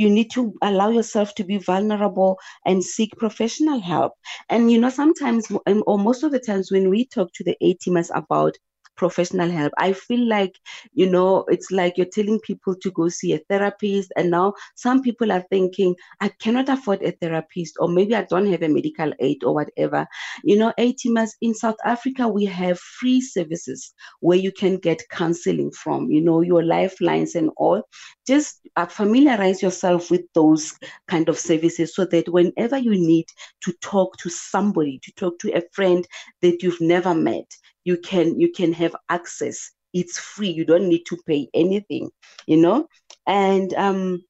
you 0.00 0.08
need 0.10 0.30
to 0.32 0.54
allow 0.62 0.88
yourself 0.88 1.34
to 1.34 1.44
be 1.44 1.58
vulnerable 1.58 2.38
and 2.64 2.82
seek 2.82 3.12
professional 3.18 3.80
help. 3.80 4.14
And 4.48 4.70
you 4.72 4.80
know 4.80 4.90
sometimes 4.90 5.50
or 5.86 5.98
most 5.98 6.22
of 6.22 6.32
the 6.32 6.40
times 6.40 6.72
when 6.72 6.90
we 6.90 7.06
talk 7.06 7.32
to 7.34 7.44
the 7.44 7.56
a 7.60 7.74
teamers 7.76 8.10
about 8.14 8.56
professional 8.96 9.50
help. 9.50 9.72
I 9.78 9.92
feel 9.92 10.28
like 10.28 10.58
you 10.92 11.10
know 11.10 11.44
it's 11.48 11.70
like 11.70 11.96
you're 11.96 12.06
telling 12.06 12.40
people 12.40 12.74
to 12.76 12.90
go 12.90 13.08
see 13.08 13.32
a 13.32 13.38
therapist 13.48 14.12
and 14.16 14.30
now 14.30 14.54
some 14.74 15.02
people 15.02 15.32
are 15.32 15.44
thinking 15.50 15.94
i 16.20 16.28
cannot 16.28 16.68
afford 16.68 17.02
a 17.02 17.12
therapist 17.12 17.76
or 17.80 17.88
maybe 17.88 18.14
i 18.14 18.22
don't 18.24 18.50
have 18.50 18.62
a 18.62 18.68
medical 18.68 19.12
aid 19.20 19.42
or 19.44 19.54
whatever. 19.54 20.06
You 20.44 20.56
know 20.56 20.72
a 20.78 20.92
teamers 20.94 21.30
in 21.40 21.54
south 21.54 21.76
africa 21.84 22.28
we 22.28 22.44
have 22.46 22.78
free 22.78 23.20
services 23.20 23.92
where 24.20 24.38
you 24.38 24.52
can 24.52 24.76
get 24.78 25.08
counseling 25.10 25.70
from 25.70 26.10
you 26.10 26.20
know 26.20 26.40
your 26.40 26.62
lifelines 26.62 27.34
and 27.34 27.50
all. 27.56 27.82
Just 28.26 28.60
uh, 28.76 28.86
familiarize 28.86 29.62
yourself 29.62 30.10
with 30.10 30.22
those 30.34 30.72
kind 31.08 31.28
of 31.28 31.38
services 31.38 31.94
so 31.94 32.04
that 32.06 32.28
whenever 32.28 32.78
you 32.78 32.92
need 32.92 33.26
to 33.62 33.72
talk 33.80 34.16
to 34.18 34.30
somebody 34.30 35.00
to 35.02 35.12
talk 35.12 35.38
to 35.40 35.52
a 35.56 35.62
friend 35.72 36.06
that 36.42 36.62
you've 36.62 36.80
never 36.80 37.14
met 37.14 37.46
you 37.84 37.96
can 37.98 38.38
you 38.38 38.50
can 38.52 38.72
have 38.72 38.94
access. 39.08 39.70
It's 39.92 40.18
free. 40.18 40.50
You 40.50 40.64
don't 40.64 40.88
need 40.88 41.04
to 41.06 41.16
pay 41.26 41.48
anything 41.54 42.10
you 42.46 42.56
know? 42.56 42.86
And 43.26 43.72
um 43.74 44.20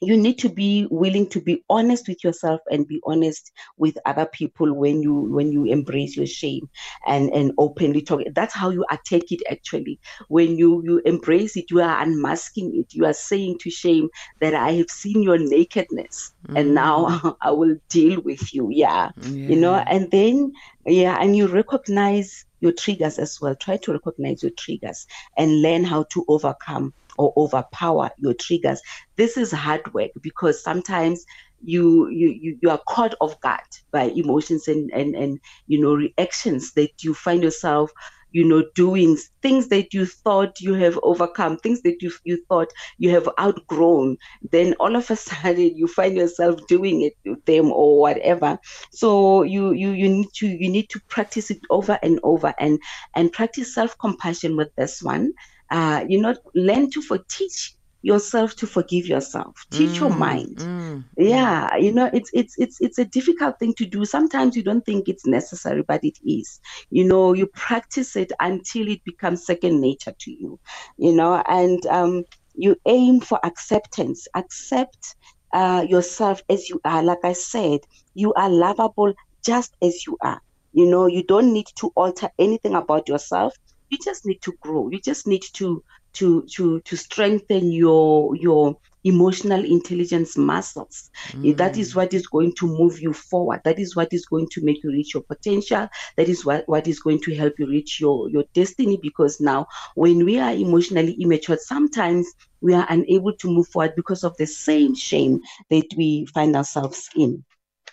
you 0.00 0.16
need 0.16 0.38
to 0.38 0.48
be 0.48 0.86
willing 0.90 1.28
to 1.30 1.40
be 1.40 1.62
honest 1.70 2.08
with 2.08 2.22
yourself 2.24 2.60
and 2.70 2.86
be 2.86 3.00
honest 3.06 3.50
with 3.78 3.96
other 4.04 4.26
people 4.26 4.72
when 4.74 5.02
you 5.02 5.14
when 5.14 5.52
you 5.52 5.64
embrace 5.64 6.16
your 6.16 6.26
shame 6.26 6.68
and 7.06 7.30
and 7.30 7.52
openly 7.58 8.02
talk. 8.02 8.20
That's 8.34 8.54
how 8.54 8.70
you 8.70 8.84
attack 8.90 9.30
it 9.30 9.40
actually. 9.50 9.98
When 10.28 10.58
you 10.58 10.82
you 10.84 11.00
embrace 11.04 11.56
it 11.56 11.70
you 11.70 11.80
are 11.80 12.02
unmasking 12.02 12.76
it. 12.78 12.92
You 12.94 13.06
are 13.06 13.14
saying 13.14 13.58
to 13.60 13.70
shame 13.70 14.08
that 14.40 14.54
i 14.54 14.72
have 14.72 14.90
seen 14.90 15.22
your 15.22 15.38
nakedness 15.38 16.32
and 16.54 16.74
now 16.74 17.36
i 17.42 17.50
will 17.50 17.76
deal 17.88 18.20
with 18.22 18.52
you. 18.52 18.68
Yeah. 18.70 19.10
You 19.46 19.56
know? 19.56 19.74
And 19.86 20.10
then 20.10 20.52
yeah 20.86 21.16
and 21.20 21.36
you 21.36 21.46
recognize 21.46 22.44
your 22.64 22.72
triggers 22.72 23.18
as 23.18 23.40
well. 23.40 23.54
Try 23.54 23.76
to 23.76 23.92
recognize 23.92 24.42
your 24.42 24.52
triggers 24.58 25.06
and 25.36 25.62
learn 25.62 25.84
how 25.84 26.04
to 26.10 26.24
overcome 26.26 26.92
or 27.16 27.32
overpower 27.36 28.10
your 28.18 28.34
triggers. 28.34 28.80
This 29.16 29.36
is 29.36 29.52
hard 29.52 29.94
work 29.94 30.10
because 30.20 30.60
sometimes 30.60 31.24
you 31.62 32.08
you 32.08 32.58
you, 32.60 32.70
are 32.70 32.80
caught 32.88 33.14
off 33.20 33.40
guard 33.40 33.60
by 33.90 34.04
emotions 34.04 34.68
and 34.68 34.90
and 34.92 35.14
and 35.14 35.40
you 35.66 35.80
know 35.80 35.94
reactions 35.94 36.72
that 36.72 36.90
you 37.02 37.14
find 37.14 37.42
yourself 37.42 37.90
you 38.34 38.44
know 38.44 38.64
doing 38.74 39.16
things 39.42 39.68
that 39.68 39.94
you 39.94 40.06
thought 40.06 40.60
you 40.60 40.74
have 40.74 40.98
overcome 41.02 41.56
things 41.58 41.82
that 41.82 42.02
you 42.02 42.12
you 42.24 42.38
thought 42.48 42.70
you 42.98 43.10
have 43.10 43.28
outgrown 43.40 44.16
then 44.50 44.74
all 44.80 44.96
of 44.96 45.10
a 45.10 45.16
sudden 45.26 45.76
you 45.76 45.86
find 45.86 46.16
yourself 46.16 46.60
doing 46.68 47.02
it 47.02 47.14
with 47.24 47.44
them 47.46 47.70
or 47.72 47.98
whatever. 48.00 48.58
So 48.92 49.42
you 49.42 49.72
you 49.72 49.90
you 49.92 50.08
need 50.08 50.28
to 50.36 50.46
you 50.48 50.70
need 50.70 50.88
to 50.90 51.00
practice 51.08 51.50
it 51.50 51.60
over 51.70 51.98
and 52.02 52.20
over 52.22 52.54
and 52.58 52.78
and 53.14 53.32
practice 53.32 53.74
self 53.74 53.96
compassion 53.98 54.56
with 54.56 54.74
this 54.76 55.02
one. 55.02 55.32
Uh 55.70 56.04
you 56.08 56.20
know 56.20 56.34
learn 56.54 56.90
to 56.90 57.02
for 57.02 57.18
teach 57.30 57.74
yourself 58.04 58.56
to 58.58 58.68
forgive 58.68 59.06
yourself. 59.08 59.56
Teach 59.72 60.00
your 60.00 60.10
Mm, 60.10 60.28
mind. 60.28 60.58
mm, 60.58 61.04
mm. 61.28 61.56
yeah 61.56 61.76
you 61.76 61.92
know 61.92 62.10
it's 62.14 62.30
it's 62.34 62.54
it's 62.58 62.78
it's 62.80 62.98
a 62.98 63.04
difficult 63.04 63.58
thing 63.58 63.74
to 63.78 63.86
do. 63.86 64.04
Sometimes 64.04 64.56
you 64.56 64.62
don't 64.64 64.84
think 64.86 65.08
it's 65.08 65.26
necessary 65.26 65.82
but 65.86 66.04
it 66.04 66.18
is. 66.24 66.60
You 66.90 67.04
know 67.04 67.34
you 67.34 67.46
practice 67.48 68.16
it 68.16 68.32
until 68.40 68.88
it 68.88 69.00
becomes 69.04 69.46
second 69.46 69.80
nature 69.80 70.14
to 70.20 70.32
you 70.32 70.58
you 70.98 71.12
know 71.14 71.42
and 71.48 71.84
um 71.86 72.24
you 72.54 72.76
aim 72.86 73.20
for 73.20 73.40
acceptance. 73.44 74.26
Accept 74.36 75.16
uh, 75.54 75.84
yourself 75.88 76.42
as 76.50 76.68
you 76.70 76.80
are. 76.84 77.02
Like 77.02 77.24
i 77.24 77.32
said 77.32 77.80
you 78.14 78.32
are 78.34 78.50
lovable 78.50 79.14
just 79.44 79.76
as 79.82 80.06
you 80.06 80.16
are. 80.22 80.40
You 80.72 80.86
know 80.86 81.06
you 81.06 81.24
don't 81.24 81.52
need 81.52 81.66
to 81.80 81.92
alter 81.96 82.30
anything 82.38 82.74
about 82.74 83.08
yourself. 83.08 83.54
You 83.90 83.98
just 84.04 84.26
need 84.26 84.40
to 84.42 84.54
grow. 84.62 84.88
You 84.90 85.00
just 85.00 85.26
need 85.26 85.44
to 85.54 85.82
to 86.14 86.42
to 86.42 86.80
to 86.80 86.96
strengthen 86.96 87.70
your 87.70 88.34
your 88.36 88.76
emotional 89.06 89.62
intelligence 89.64 90.36
muscles 90.36 91.10
mm. 91.32 91.54
that 91.58 91.76
is 91.76 91.94
what 91.94 92.14
is 92.14 92.26
going 92.26 92.54
to 92.54 92.66
move 92.66 92.98
you 93.00 93.12
forward 93.12 93.60
that 93.64 93.78
is 93.78 93.94
what 93.94 94.10
is 94.12 94.24
going 94.24 94.48
to 94.48 94.64
make 94.64 94.82
you 94.82 94.90
reach 94.90 95.12
your 95.12 95.22
potential 95.22 95.86
that 96.16 96.28
is 96.28 96.44
what 96.46 96.66
what 96.68 96.88
is 96.88 97.00
going 97.00 97.20
to 97.20 97.34
help 97.34 97.52
you 97.58 97.66
reach 97.66 98.00
your 98.00 98.30
your 98.30 98.44
destiny 98.54 98.98
because 99.02 99.40
now 99.40 99.66
when 99.94 100.24
we 100.24 100.38
are 100.38 100.52
emotionally 100.52 101.12
immature 101.20 101.58
sometimes 101.58 102.32
we 102.62 102.72
are 102.72 102.86
unable 102.88 103.34
to 103.34 103.48
move 103.48 103.68
forward 103.68 103.92
because 103.94 104.24
of 104.24 104.34
the 104.38 104.46
same 104.46 104.94
shame 104.94 105.38
that 105.68 105.86
we 105.98 106.24
find 106.26 106.56
ourselves 106.56 107.10
in 107.14 107.44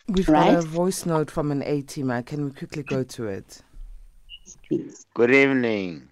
We've 0.07 0.27
right? 0.27 0.55
got 0.55 0.63
a 0.63 0.67
voice 0.67 1.05
note 1.05 1.31
from 1.31 1.51
an 1.51 1.61
A 1.63 1.83
teamer. 1.83 2.25
Can 2.25 2.43
we 2.43 2.51
quickly 2.51 2.83
go 2.83 3.03
to 3.03 3.27
it? 3.27 3.61
Please. 4.67 5.05
Good 5.13 5.31
evening. 5.31 6.10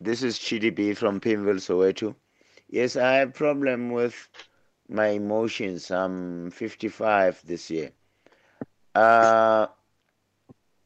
This 0.00 0.22
is 0.22 0.38
Chidi 0.38 0.74
B 0.74 0.94
from 0.94 1.20
Pimville, 1.20 1.60
Soweto. 1.60 2.14
Yes, 2.68 2.96
I 2.96 3.16
have 3.16 3.34
problem 3.34 3.90
with 3.90 4.28
my 4.88 5.08
emotions. 5.08 5.90
I'm 5.90 6.50
55 6.50 7.42
this 7.46 7.70
year. 7.70 7.92
Uh, 8.94 9.66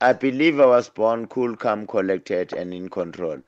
I 0.00 0.12
believe 0.12 0.60
I 0.60 0.66
was 0.66 0.88
born 0.88 1.26
cool, 1.28 1.56
calm, 1.56 1.86
collected, 1.86 2.52
and 2.52 2.74
in 2.74 2.88
control. 2.88 3.40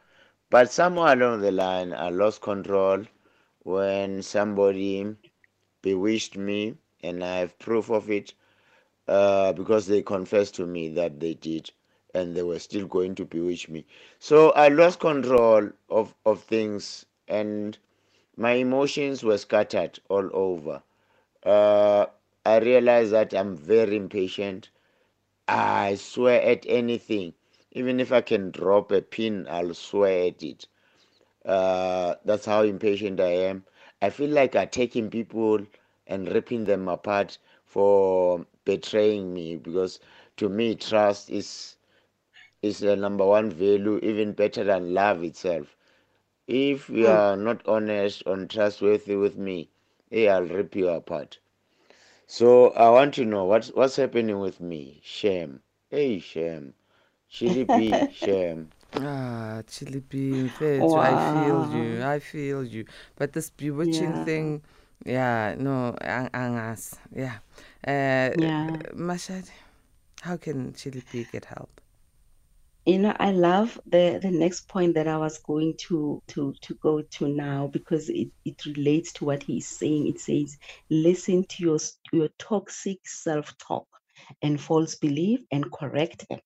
But 0.51 0.71
somewhere 0.73 1.13
along 1.15 1.41
the 1.43 1.53
line, 1.53 1.93
I 1.93 2.11
lost 2.11 2.41
control 2.43 3.05
when 3.65 4.23
somebody 4.23 5.17
bewitched 5.83 6.37
me, 6.37 6.77
and 7.03 7.23
I 7.25 7.37
have 7.39 7.59
proof 7.59 7.91
of 7.91 8.11
it 8.11 8.35
uh, 9.09 9.53
because 9.53 9.87
they 9.87 10.03
confessed 10.03 10.55
to 10.57 10.67
me 10.67 10.89
that 10.91 11.21
they 11.21 11.35
did, 11.35 11.71
and 12.15 12.37
they 12.37 12.43
were 12.43 12.59
still 12.59 12.87
going 12.87 13.15
to 13.17 13.25
bewitch 13.25 13.69
me. 13.69 13.85
So 14.19 14.51
I 14.53 14.69
lost 14.69 15.01
control 15.01 15.71
of, 15.91 16.15
of 16.27 16.43
things, 16.45 17.07
and 17.29 17.79
my 18.37 18.53
emotions 18.53 19.23
were 19.25 19.39
scattered 19.39 20.01
all 20.09 20.31
over. 20.35 20.83
Uh, 21.45 22.07
I 22.45 22.59
realized 22.59 23.13
that 23.13 23.35
I'm 23.35 23.57
very 23.57 23.97
impatient. 23.97 24.71
I 25.49 25.95
swear 25.97 26.43
at 26.43 26.67
anything. 26.69 27.35
Even 27.73 28.01
if 28.01 28.13
I 28.13 28.21
can 28.23 28.51
drop 28.51 28.91
a 28.93 29.03
pin, 29.03 29.47
I'll 29.49 29.75
swear 29.75 30.29
at 30.29 30.43
it. 30.43 30.67
Uh, 31.45 32.17
that's 32.25 32.47
how 32.47 32.63
impatient 32.63 33.21
I 33.21 33.31
am. 33.51 33.65
I 34.01 34.11
feel 34.11 34.31
like 34.31 34.55
attacking 34.57 35.11
people 35.11 35.67
and 36.07 36.29
ripping 36.33 36.65
them 36.65 36.89
apart 36.89 37.39
for 37.65 38.47
betraying 38.65 39.33
me 39.33 39.57
because 39.57 40.01
to 40.39 40.49
me 40.49 40.75
trust 40.75 41.31
is 41.31 41.77
is 42.63 42.79
the 42.79 42.97
number 42.97 43.27
one 43.27 43.51
value 43.51 43.99
even 44.03 44.33
better 44.33 44.65
than 44.65 44.95
love 44.95 45.23
itself 45.23 45.77
if 46.47 46.89
you 46.91 47.07
mm. 47.07 47.09
are 47.09 47.37
not 47.37 47.67
honest 47.67 48.23
and 48.27 48.51
trustworthy 48.51 49.17
with 49.17 49.37
me, 49.37 49.71
hey, 50.11 50.29
I'll 50.29 50.43
rip 50.43 50.75
you 50.75 50.89
apart. 50.89 51.39
So 52.27 52.71
I 52.71 52.91
want 52.91 53.15
to 53.15 53.25
know 53.25 53.45
what's 53.45 53.69
what's 53.69 53.97
happening 53.97 54.39
with 54.41 54.61
me. 54.61 55.01
Shame. 55.05 55.61
Hey, 55.91 56.19
shame. 56.19 56.75
Chili 57.29 57.65
B, 57.65 57.95
shame. 58.13 58.71
Ah, 58.95 59.63
Chili 59.67 60.01
B, 60.01 60.51
wow. 60.61 60.97
I 61.01 61.13
feel 61.33 61.77
you. 61.77 62.03
I 62.03 62.19
feel 62.19 62.65
you. 62.65 62.85
But 63.17 63.33
this 63.33 63.51
bewitching 63.51 64.13
yeah. 64.13 64.25
thing, 64.25 64.63
yeah, 65.05 65.55
no, 65.59 65.97
angas, 66.03 66.99
yeah. 67.15 67.39
Uh, 67.87 68.37
yeah. 68.39 68.77
Mashad, 68.95 69.49
how 70.21 70.37
can 70.37 70.75
Chili 70.75 71.03
B 71.11 71.27
get 71.33 71.47
help? 71.47 71.81
You 72.87 72.99
know 72.99 73.15
i 73.21 73.31
love 73.31 73.81
the 73.87 74.19
the 74.23 74.31
next 74.31 74.69
point 74.69 74.95
that 74.95 75.07
i 75.09 75.17
was 75.17 75.39
going 75.39 75.75
to 75.79 76.21
to 76.27 76.53
to 76.63 76.75
go 76.77 77.03
to 77.03 77.29
now 77.29 77.69
because 77.69 78.09
it, 78.09 78.29
it 78.45 78.65
relates 78.67 79.13
to 79.13 79.25
what 79.25 79.43
he's 79.45 79.69
saying. 79.69 80.09
It 80.09 80.19
says 80.21 80.59
listen 80.91 81.45
to 81.45 81.63
your 81.63 81.79
your 82.13 82.29
toxic 82.39 82.99
self-talk 83.07 83.87
and 84.43 84.61
false 84.61 84.97
belief 84.97 85.41
and 85.53 85.71
correct 85.73 86.29
them 86.29 86.41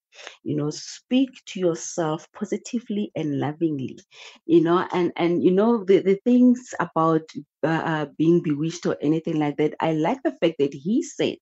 you 0.45 0.57
know 0.57 0.71
speak 0.71 1.31
to 1.47 1.61
yourself 1.61 2.27
positively 2.35 3.13
and 3.17 3.41
lovingly 3.41 3.99
you 4.47 4.63
know 4.63 4.87
and 4.93 5.13
and 5.17 5.43
you 5.45 5.51
know 5.53 5.85
the, 5.85 6.01
the 6.01 6.19
things 6.25 6.75
about 6.81 7.23
uh, 7.65 7.69
uh, 7.69 8.07
being 8.19 8.43
bewitched 8.43 8.87
or 8.87 8.97
anything 9.03 9.39
like 9.39 9.57
that 9.57 9.75
i 9.81 9.93
like 9.93 10.23
the 10.25 10.33
fact 10.43 10.57
that 10.59 10.75
he 10.75 11.03
said 11.03 11.37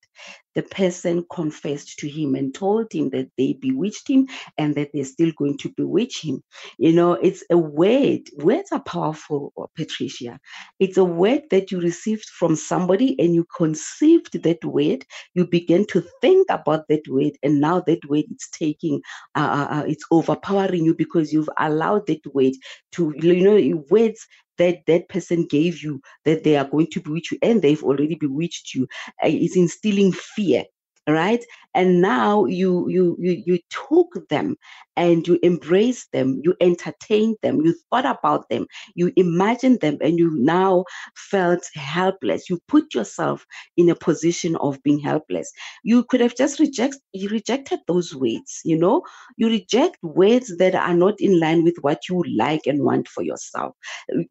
the 0.55 0.63
person 0.63 1.25
confessed 1.31 1.97
to 1.99 2.09
him 2.09 2.35
and 2.35 2.53
told 2.53 2.91
him 2.93 3.09
that 3.11 3.29
they 3.37 3.53
bewitched 3.61 4.09
him 4.09 4.27
and 4.57 4.75
that 4.75 4.89
they're 4.93 5.05
still 5.05 5.31
going 5.37 5.57
to 5.59 5.69
bewitch 5.77 6.21
him. 6.23 6.41
You 6.77 6.93
know 6.93 7.13
it's 7.13 7.43
a 7.51 7.57
word 7.57 8.21
words 8.37 8.71
are 8.71 8.81
powerful 8.83 9.53
uh, 9.57 9.67
patricia. 9.77 10.39
It's 10.79 10.97
a 10.97 11.05
word 11.05 11.43
that 11.51 11.71
you 11.71 11.81
received 11.81 12.25
from 12.39 12.55
somebody 12.55 13.15
and 13.19 13.35
you 13.35 13.45
conceived 13.57 14.43
that 14.43 14.63
word 14.65 15.05
you 15.35 15.47
began 15.47 15.85
to 15.87 16.03
think 16.21 16.47
about 16.49 16.87
that 16.89 17.07
word 17.09 17.33
and 17.43 17.61
now 17.61 17.81
that 17.87 18.05
word 18.09 18.25
is 18.31 18.49
taken 18.53 18.64
taking, 18.65 19.01
uh, 19.35 19.49
uh, 19.59 19.75
uh, 19.75 19.83
it's 19.87 20.05
overpowering 20.11 20.85
you 20.85 20.95
because 20.95 21.33
you've 21.33 21.49
allowed 21.59 22.07
that 22.07 22.21
weight 22.33 22.57
to, 22.93 23.13
you 23.17 23.43
know, 23.43 23.83
words 23.89 24.25
that 24.57 24.79
that 24.87 25.09
person 25.09 25.45
gave 25.45 25.83
you 25.83 26.01
that 26.23 26.43
they 26.43 26.55
are 26.55 26.65
going 26.65 26.87
to 26.87 27.01
bewitch 27.01 27.31
you 27.31 27.37
and 27.41 27.61
they've 27.61 27.83
already 27.83 28.15
bewitched 28.15 28.73
you. 28.73 28.87
Uh, 29.23 29.27
it's 29.27 29.55
instilling 29.55 30.11
fear 30.11 30.63
right 31.07 31.45
and 31.75 32.01
now 32.01 32.45
you 32.45 32.87
you 32.89 33.15
you 33.19 33.43
you 33.45 33.59
took 33.69 34.27
them 34.29 34.55
and 34.97 35.27
you 35.27 35.39
embraced 35.43 36.11
them 36.13 36.41
you 36.43 36.55
entertained 36.61 37.35
them 37.43 37.61
you 37.61 37.75
thought 37.91 38.05
about 38.05 38.49
them 38.49 38.65
you 38.95 39.11
imagined 39.17 39.79
them 39.81 39.97
and 40.01 40.17
you 40.19 40.31
now 40.35 40.85
felt 41.15 41.63
helpless. 41.75 42.49
You 42.49 42.59
put 42.67 42.93
yourself 42.93 43.45
in 43.77 43.89
a 43.89 43.95
position 43.95 44.55
of 44.57 44.81
being 44.83 44.99
helpless. 44.99 45.51
You 45.83 46.03
could 46.05 46.21
have 46.21 46.35
just 46.35 46.59
reject 46.59 46.97
you 47.13 47.29
rejected 47.29 47.79
those 47.87 48.15
words 48.15 48.61
you 48.65 48.77
know? 48.77 49.03
You 49.37 49.47
reject 49.49 49.97
words 50.03 50.55
that 50.57 50.75
are 50.75 50.93
not 50.95 51.15
in 51.19 51.39
line 51.39 51.63
with 51.63 51.75
what 51.81 52.09
you 52.09 52.23
like 52.37 52.61
and 52.67 52.83
want 52.83 53.07
for 53.07 53.23
yourself. 53.23 53.75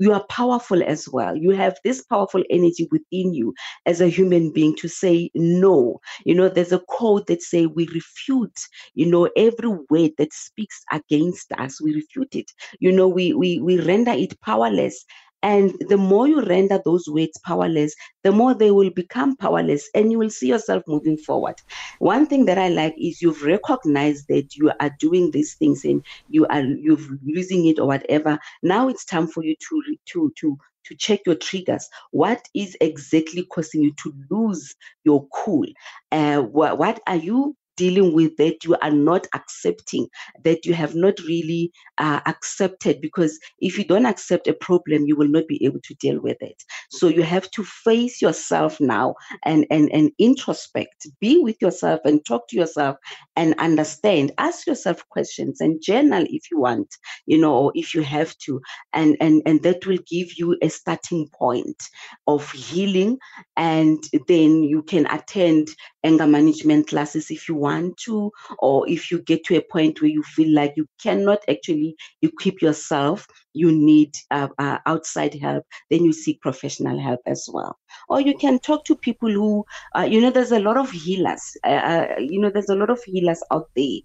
You 0.01 0.13
are 0.13 0.25
powerful 0.29 0.83
as 0.83 1.09
well. 1.09 1.37
You 1.37 1.51
have 1.51 1.77
this 1.85 2.03
powerful 2.03 2.43
energy 2.51 2.89
within 2.91 3.35
you 3.35 3.55
as 3.87 4.01
a 4.01 4.09
human 4.09 4.53
being 4.53 4.77
to 4.77 4.89
say 4.89 5.31
no. 5.35 6.01
You 6.25 6.35
know 6.35 6.49
there's 6.49 6.73
a 6.73 6.81
code 6.91 7.27
that 7.35 7.43
say 7.43 7.67
we 7.67 7.89
refute 7.89 8.59
you 8.95 9.07
know 9.07 9.29
every 9.37 9.71
word 9.91 10.13
that 10.19 10.33
speaks 10.33 10.83
against 10.93 11.53
us 11.53 11.81
we 11.83 11.95
refute 11.95 12.35
it 12.35 12.51
you 12.81 12.93
know 12.93 13.09
we 13.09 13.33
we, 13.35 13.61
we 13.61 13.81
render 13.81 14.13
it 14.13 14.41
powerless 14.41 15.05
and 15.45 15.75
the 15.91 15.99
more 15.99 16.27
you 16.27 16.43
render 16.43 16.81
those 16.87 17.07
words 17.07 17.39
powerless, 17.45 17.95
the 18.23 18.33
more 18.33 18.55
they 18.55 18.71
will 18.71 18.91
become 18.91 19.37
powerless 19.37 19.91
and 19.95 20.11
you 20.11 20.19
will 20.19 20.31
see 20.31 20.49
yourself 20.49 20.83
moving 20.89 21.19
forward. 21.19 21.57
One 21.99 22.27
thing 22.27 22.47
that 22.47 22.57
I 22.57 22.69
like 22.69 22.95
is 22.97 23.21
you've 23.21 23.43
recognized 23.43 24.25
that 24.29 24.57
you 24.57 24.73
are 24.81 24.91
doing 24.99 25.33
these 25.33 25.55
things 25.57 25.85
and 25.85 26.03
you 26.29 26.47
are 26.47 26.63
you've 26.63 27.07
using 27.23 27.67
it 27.67 27.79
or 27.79 27.87
whatever. 27.87 28.39
Now 28.63 28.89
it's 28.89 29.05
time 29.05 29.27
for 29.27 29.45
you 29.45 29.55
to 29.69 29.83
to 30.13 30.33
to 30.41 30.57
to 30.85 30.95
check 30.95 31.21
your 31.27 31.37
triggers. 31.37 31.89
What 32.11 32.47
is 32.55 32.77
exactly 32.81 33.45
causing 33.45 33.83
you 33.83 33.93
to 34.03 34.15
lose 34.31 34.75
your 35.05 35.27
cool? 35.29 35.67
Uh, 36.13 36.41
what, 36.41 36.79
what 36.79 37.01
are 37.07 37.17
you 37.17 37.57
dealing 37.77 38.15
with 38.15 38.37
that 38.37 38.65
you 38.65 38.77
are 38.83 38.91
not 38.91 39.27
accepting, 39.35 40.09
that 40.45 40.65
you 40.65 40.75
have 40.75 40.95
not 40.95 41.19
really 41.21 41.73
uh, 41.99 42.21
accepted. 42.27 43.01
Because 43.01 43.39
if 43.61 43.79
you 43.79 43.85
don't 43.85 44.07
accept 44.07 44.47
a 44.49 44.53
problem, 44.53 45.05
you 45.07 45.17
will 45.17 45.29
not 45.29 45.47
be 45.49 45.65
able 45.65 45.81
to 45.81 45.95
deal 45.95 46.21
with 46.21 46.37
it. 46.41 46.63
So 46.91 47.09
you 47.09 47.23
have 47.23 47.51
to 47.53 47.65
face 47.65 48.21
yourself 48.23 48.81
now 48.81 49.15
and, 49.45 49.67
and, 49.71 49.91
and 49.93 50.11
introspect, 50.19 51.07
be 51.21 51.39
with 51.39 51.57
yourself 51.61 52.01
and 52.05 52.25
talk 52.25 52.49
to 52.49 52.57
yourself 52.57 52.97
and 53.37 53.55
understand. 53.59 54.33
Ask 54.39 54.67
yourself 54.67 55.07
questions 55.09 55.61
and 55.61 55.83
journal 55.83 56.25
if 56.29 56.51
you 56.51 56.61
want, 56.61 56.95
you 57.27 57.39
know, 57.39 57.55
or 57.55 57.73
if 57.75 57.95
you 57.95 58.03
have 58.03 58.37
to. 58.39 58.61
And, 58.93 59.17
and, 59.21 59.43
and 59.47 59.63
that 59.63 59.87
will 59.87 59.99
give 60.07 60.39
you 60.39 60.57
a 60.63 60.69
starting 60.69 61.29
point 61.33 61.83
of 62.27 62.51
healing. 62.53 63.19
And 63.57 64.03
then 64.29 64.63
you 64.63 64.83
can 64.83 65.07
attend 65.07 65.69
anger 66.05 66.27
management 66.27 66.89
classes 66.89 67.31
if 67.31 67.49
you 67.49 67.55
want 67.65 67.97
to, 68.07 68.31
or 68.59 68.89
if 68.89 69.11
you 69.11 69.21
get 69.23 69.45
to 69.47 69.57
a 69.57 69.63
point 69.75 70.01
where 70.01 70.11
you 70.11 70.23
feel 70.23 70.53
like 70.55 70.75
you 70.77 70.87
cannot 71.03 71.41
actually 71.49 71.97
equip 72.23 72.63
yourself 72.63 73.27
you 73.55 73.73
need 73.73 74.15
uh, 74.31 74.49
uh, 74.59 74.79
outside 74.87 75.35
help, 75.35 75.65
then 75.91 76.05
you 76.05 76.13
seek 76.13 76.41
professional 76.43 77.01
help 77.01 77.21
as 77.27 77.49
well. 77.53 77.79
Or 78.09 78.21
you 78.21 78.37
can 78.37 78.59
talk 78.59 78.85
to 78.87 78.97
people 78.97 79.31
who, 79.31 79.65
uh, 79.97 80.03
you 80.03 80.21
know, 80.21 80.31
there's 80.31 80.53
a 80.53 80.61
lot 80.61 80.77
of 80.77 80.91
healers. 80.91 81.57
Uh, 81.65 81.69
uh, 81.71 82.07
you 82.19 82.41
know, 82.41 82.51
there's 82.51 82.69
a 82.71 82.77
lot 82.77 82.91
of 82.91 83.03
healers 83.05 83.43
out 83.53 83.69
there 83.77 84.01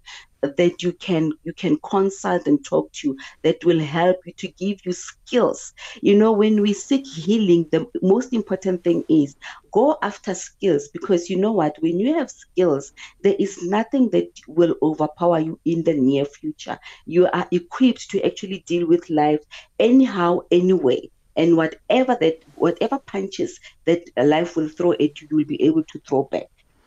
that 0.56 0.82
you 0.82 0.92
can 0.94 1.32
you 1.44 1.52
can 1.52 1.76
consult 1.84 2.46
and 2.46 2.64
talk 2.64 2.90
to 2.92 3.14
that 3.42 3.62
will 3.64 3.78
help 3.80 4.16
you 4.24 4.32
to 4.38 4.48
give 4.58 4.78
you 4.86 4.92
skills 4.92 5.72
you 6.00 6.16
know 6.16 6.32
when 6.32 6.62
we 6.62 6.72
seek 6.72 7.06
healing 7.06 7.66
the 7.72 7.86
most 8.02 8.32
important 8.32 8.82
thing 8.82 9.04
is 9.10 9.36
go 9.72 9.98
after 10.02 10.34
skills 10.34 10.88
because 10.94 11.28
you 11.28 11.36
know 11.36 11.52
what 11.52 11.76
when 11.80 11.98
you 12.00 12.14
have 12.14 12.30
skills 12.30 12.92
there 13.22 13.36
is 13.38 13.62
nothing 13.64 14.08
that 14.10 14.28
will 14.48 14.74
overpower 14.82 15.38
you 15.40 15.60
in 15.66 15.84
the 15.84 15.92
near 15.94 16.24
future 16.24 16.78
you 17.06 17.26
are 17.26 17.46
equipped 17.52 18.10
to 18.10 18.24
actually 18.24 18.64
deal 18.66 18.86
with 18.86 19.08
life 19.10 19.39
anyhow 19.78 20.38
anyway 20.50 21.00
and 21.36 21.56
whatever 21.56 22.16
that 22.20 22.42
whatever 22.56 22.98
punches 22.98 23.60
that 23.84 24.02
life 24.16 24.56
will 24.56 24.68
throw 24.68 24.92
at 24.92 25.20
you 25.20 25.28
you 25.30 25.36
will 25.36 25.44
be 25.44 25.62
able 25.62 25.84
to 25.84 25.98
throw 26.00 26.24
back 26.24 26.46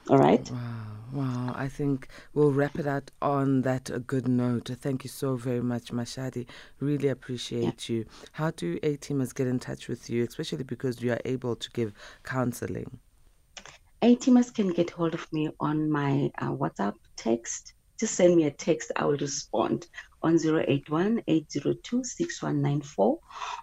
all 0.09 0.17
right 0.17 0.51
Wow, 0.51 0.87
wow. 1.13 1.53
I 1.55 1.67
think 1.67 2.07
we'll 2.33 2.51
wrap 2.51 2.77
it 2.77 2.87
out 2.87 3.09
on 3.21 3.61
that 3.61 3.89
a 3.89 3.99
good 3.99 4.27
note. 4.27 4.69
Thank 4.81 5.03
you 5.03 5.09
so 5.09 5.35
very 5.35 5.61
much, 5.61 5.91
Mashadi. 5.91 6.45
Really 6.79 7.07
appreciate 7.07 7.87
you. 7.87 8.05
How 8.33 8.51
do 8.51 8.77
A 8.83 8.97
teamers 8.97 9.33
get 9.33 9.47
in 9.47 9.59
touch 9.59 9.87
with 9.87 10.09
you, 10.09 10.23
especially 10.23 10.63
because 10.63 11.01
you 11.01 11.13
are 11.13 11.21
able 11.23 11.55
to 11.55 11.69
give 11.71 11.93
counseling? 12.23 12.99
A-teamers 14.03 14.53
can 14.53 14.67
get 14.67 14.89
hold 14.89 15.13
of 15.13 15.31
me 15.31 15.49
on 15.61 15.89
my 15.89 16.29
uh, 16.37 16.51
WhatsApp 16.51 16.95
text. 17.15 17.73
Just 18.03 18.15
send 18.15 18.35
me 18.35 18.43
a 18.43 18.51
text. 18.51 18.91
I 18.97 19.05
will 19.05 19.15
respond 19.15 19.87
on 20.23 20.35
081-802-6194. 20.35 23.17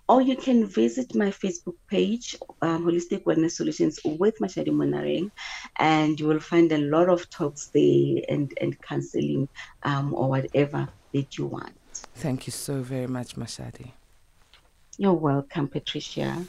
Or 0.08 0.22
you 0.22 0.34
can 0.34 0.64
visit 0.64 1.14
my 1.14 1.26
Facebook 1.26 1.76
page, 1.88 2.36
um, 2.62 2.86
Holistic 2.86 3.24
Wellness 3.24 3.50
Solutions 3.50 4.00
with 4.02 4.38
Mashadi 4.38 4.68
Monareng, 4.68 5.30
and 5.76 6.18
you 6.18 6.26
will 6.26 6.40
find 6.40 6.72
a 6.72 6.78
lot 6.78 7.10
of 7.10 7.28
talks 7.28 7.66
there 7.66 8.22
and, 8.30 8.50
and 8.62 8.80
counseling 8.80 9.46
um, 9.82 10.14
or 10.14 10.30
whatever 10.30 10.88
that 11.12 11.36
you 11.36 11.44
want. 11.44 11.74
Thank 12.14 12.46
you 12.46 12.50
so 12.50 12.80
very 12.80 13.08
much, 13.08 13.36
Mashadi. 13.36 13.90
You're 14.96 15.12
welcome, 15.12 15.68
Patricia. 15.68 16.46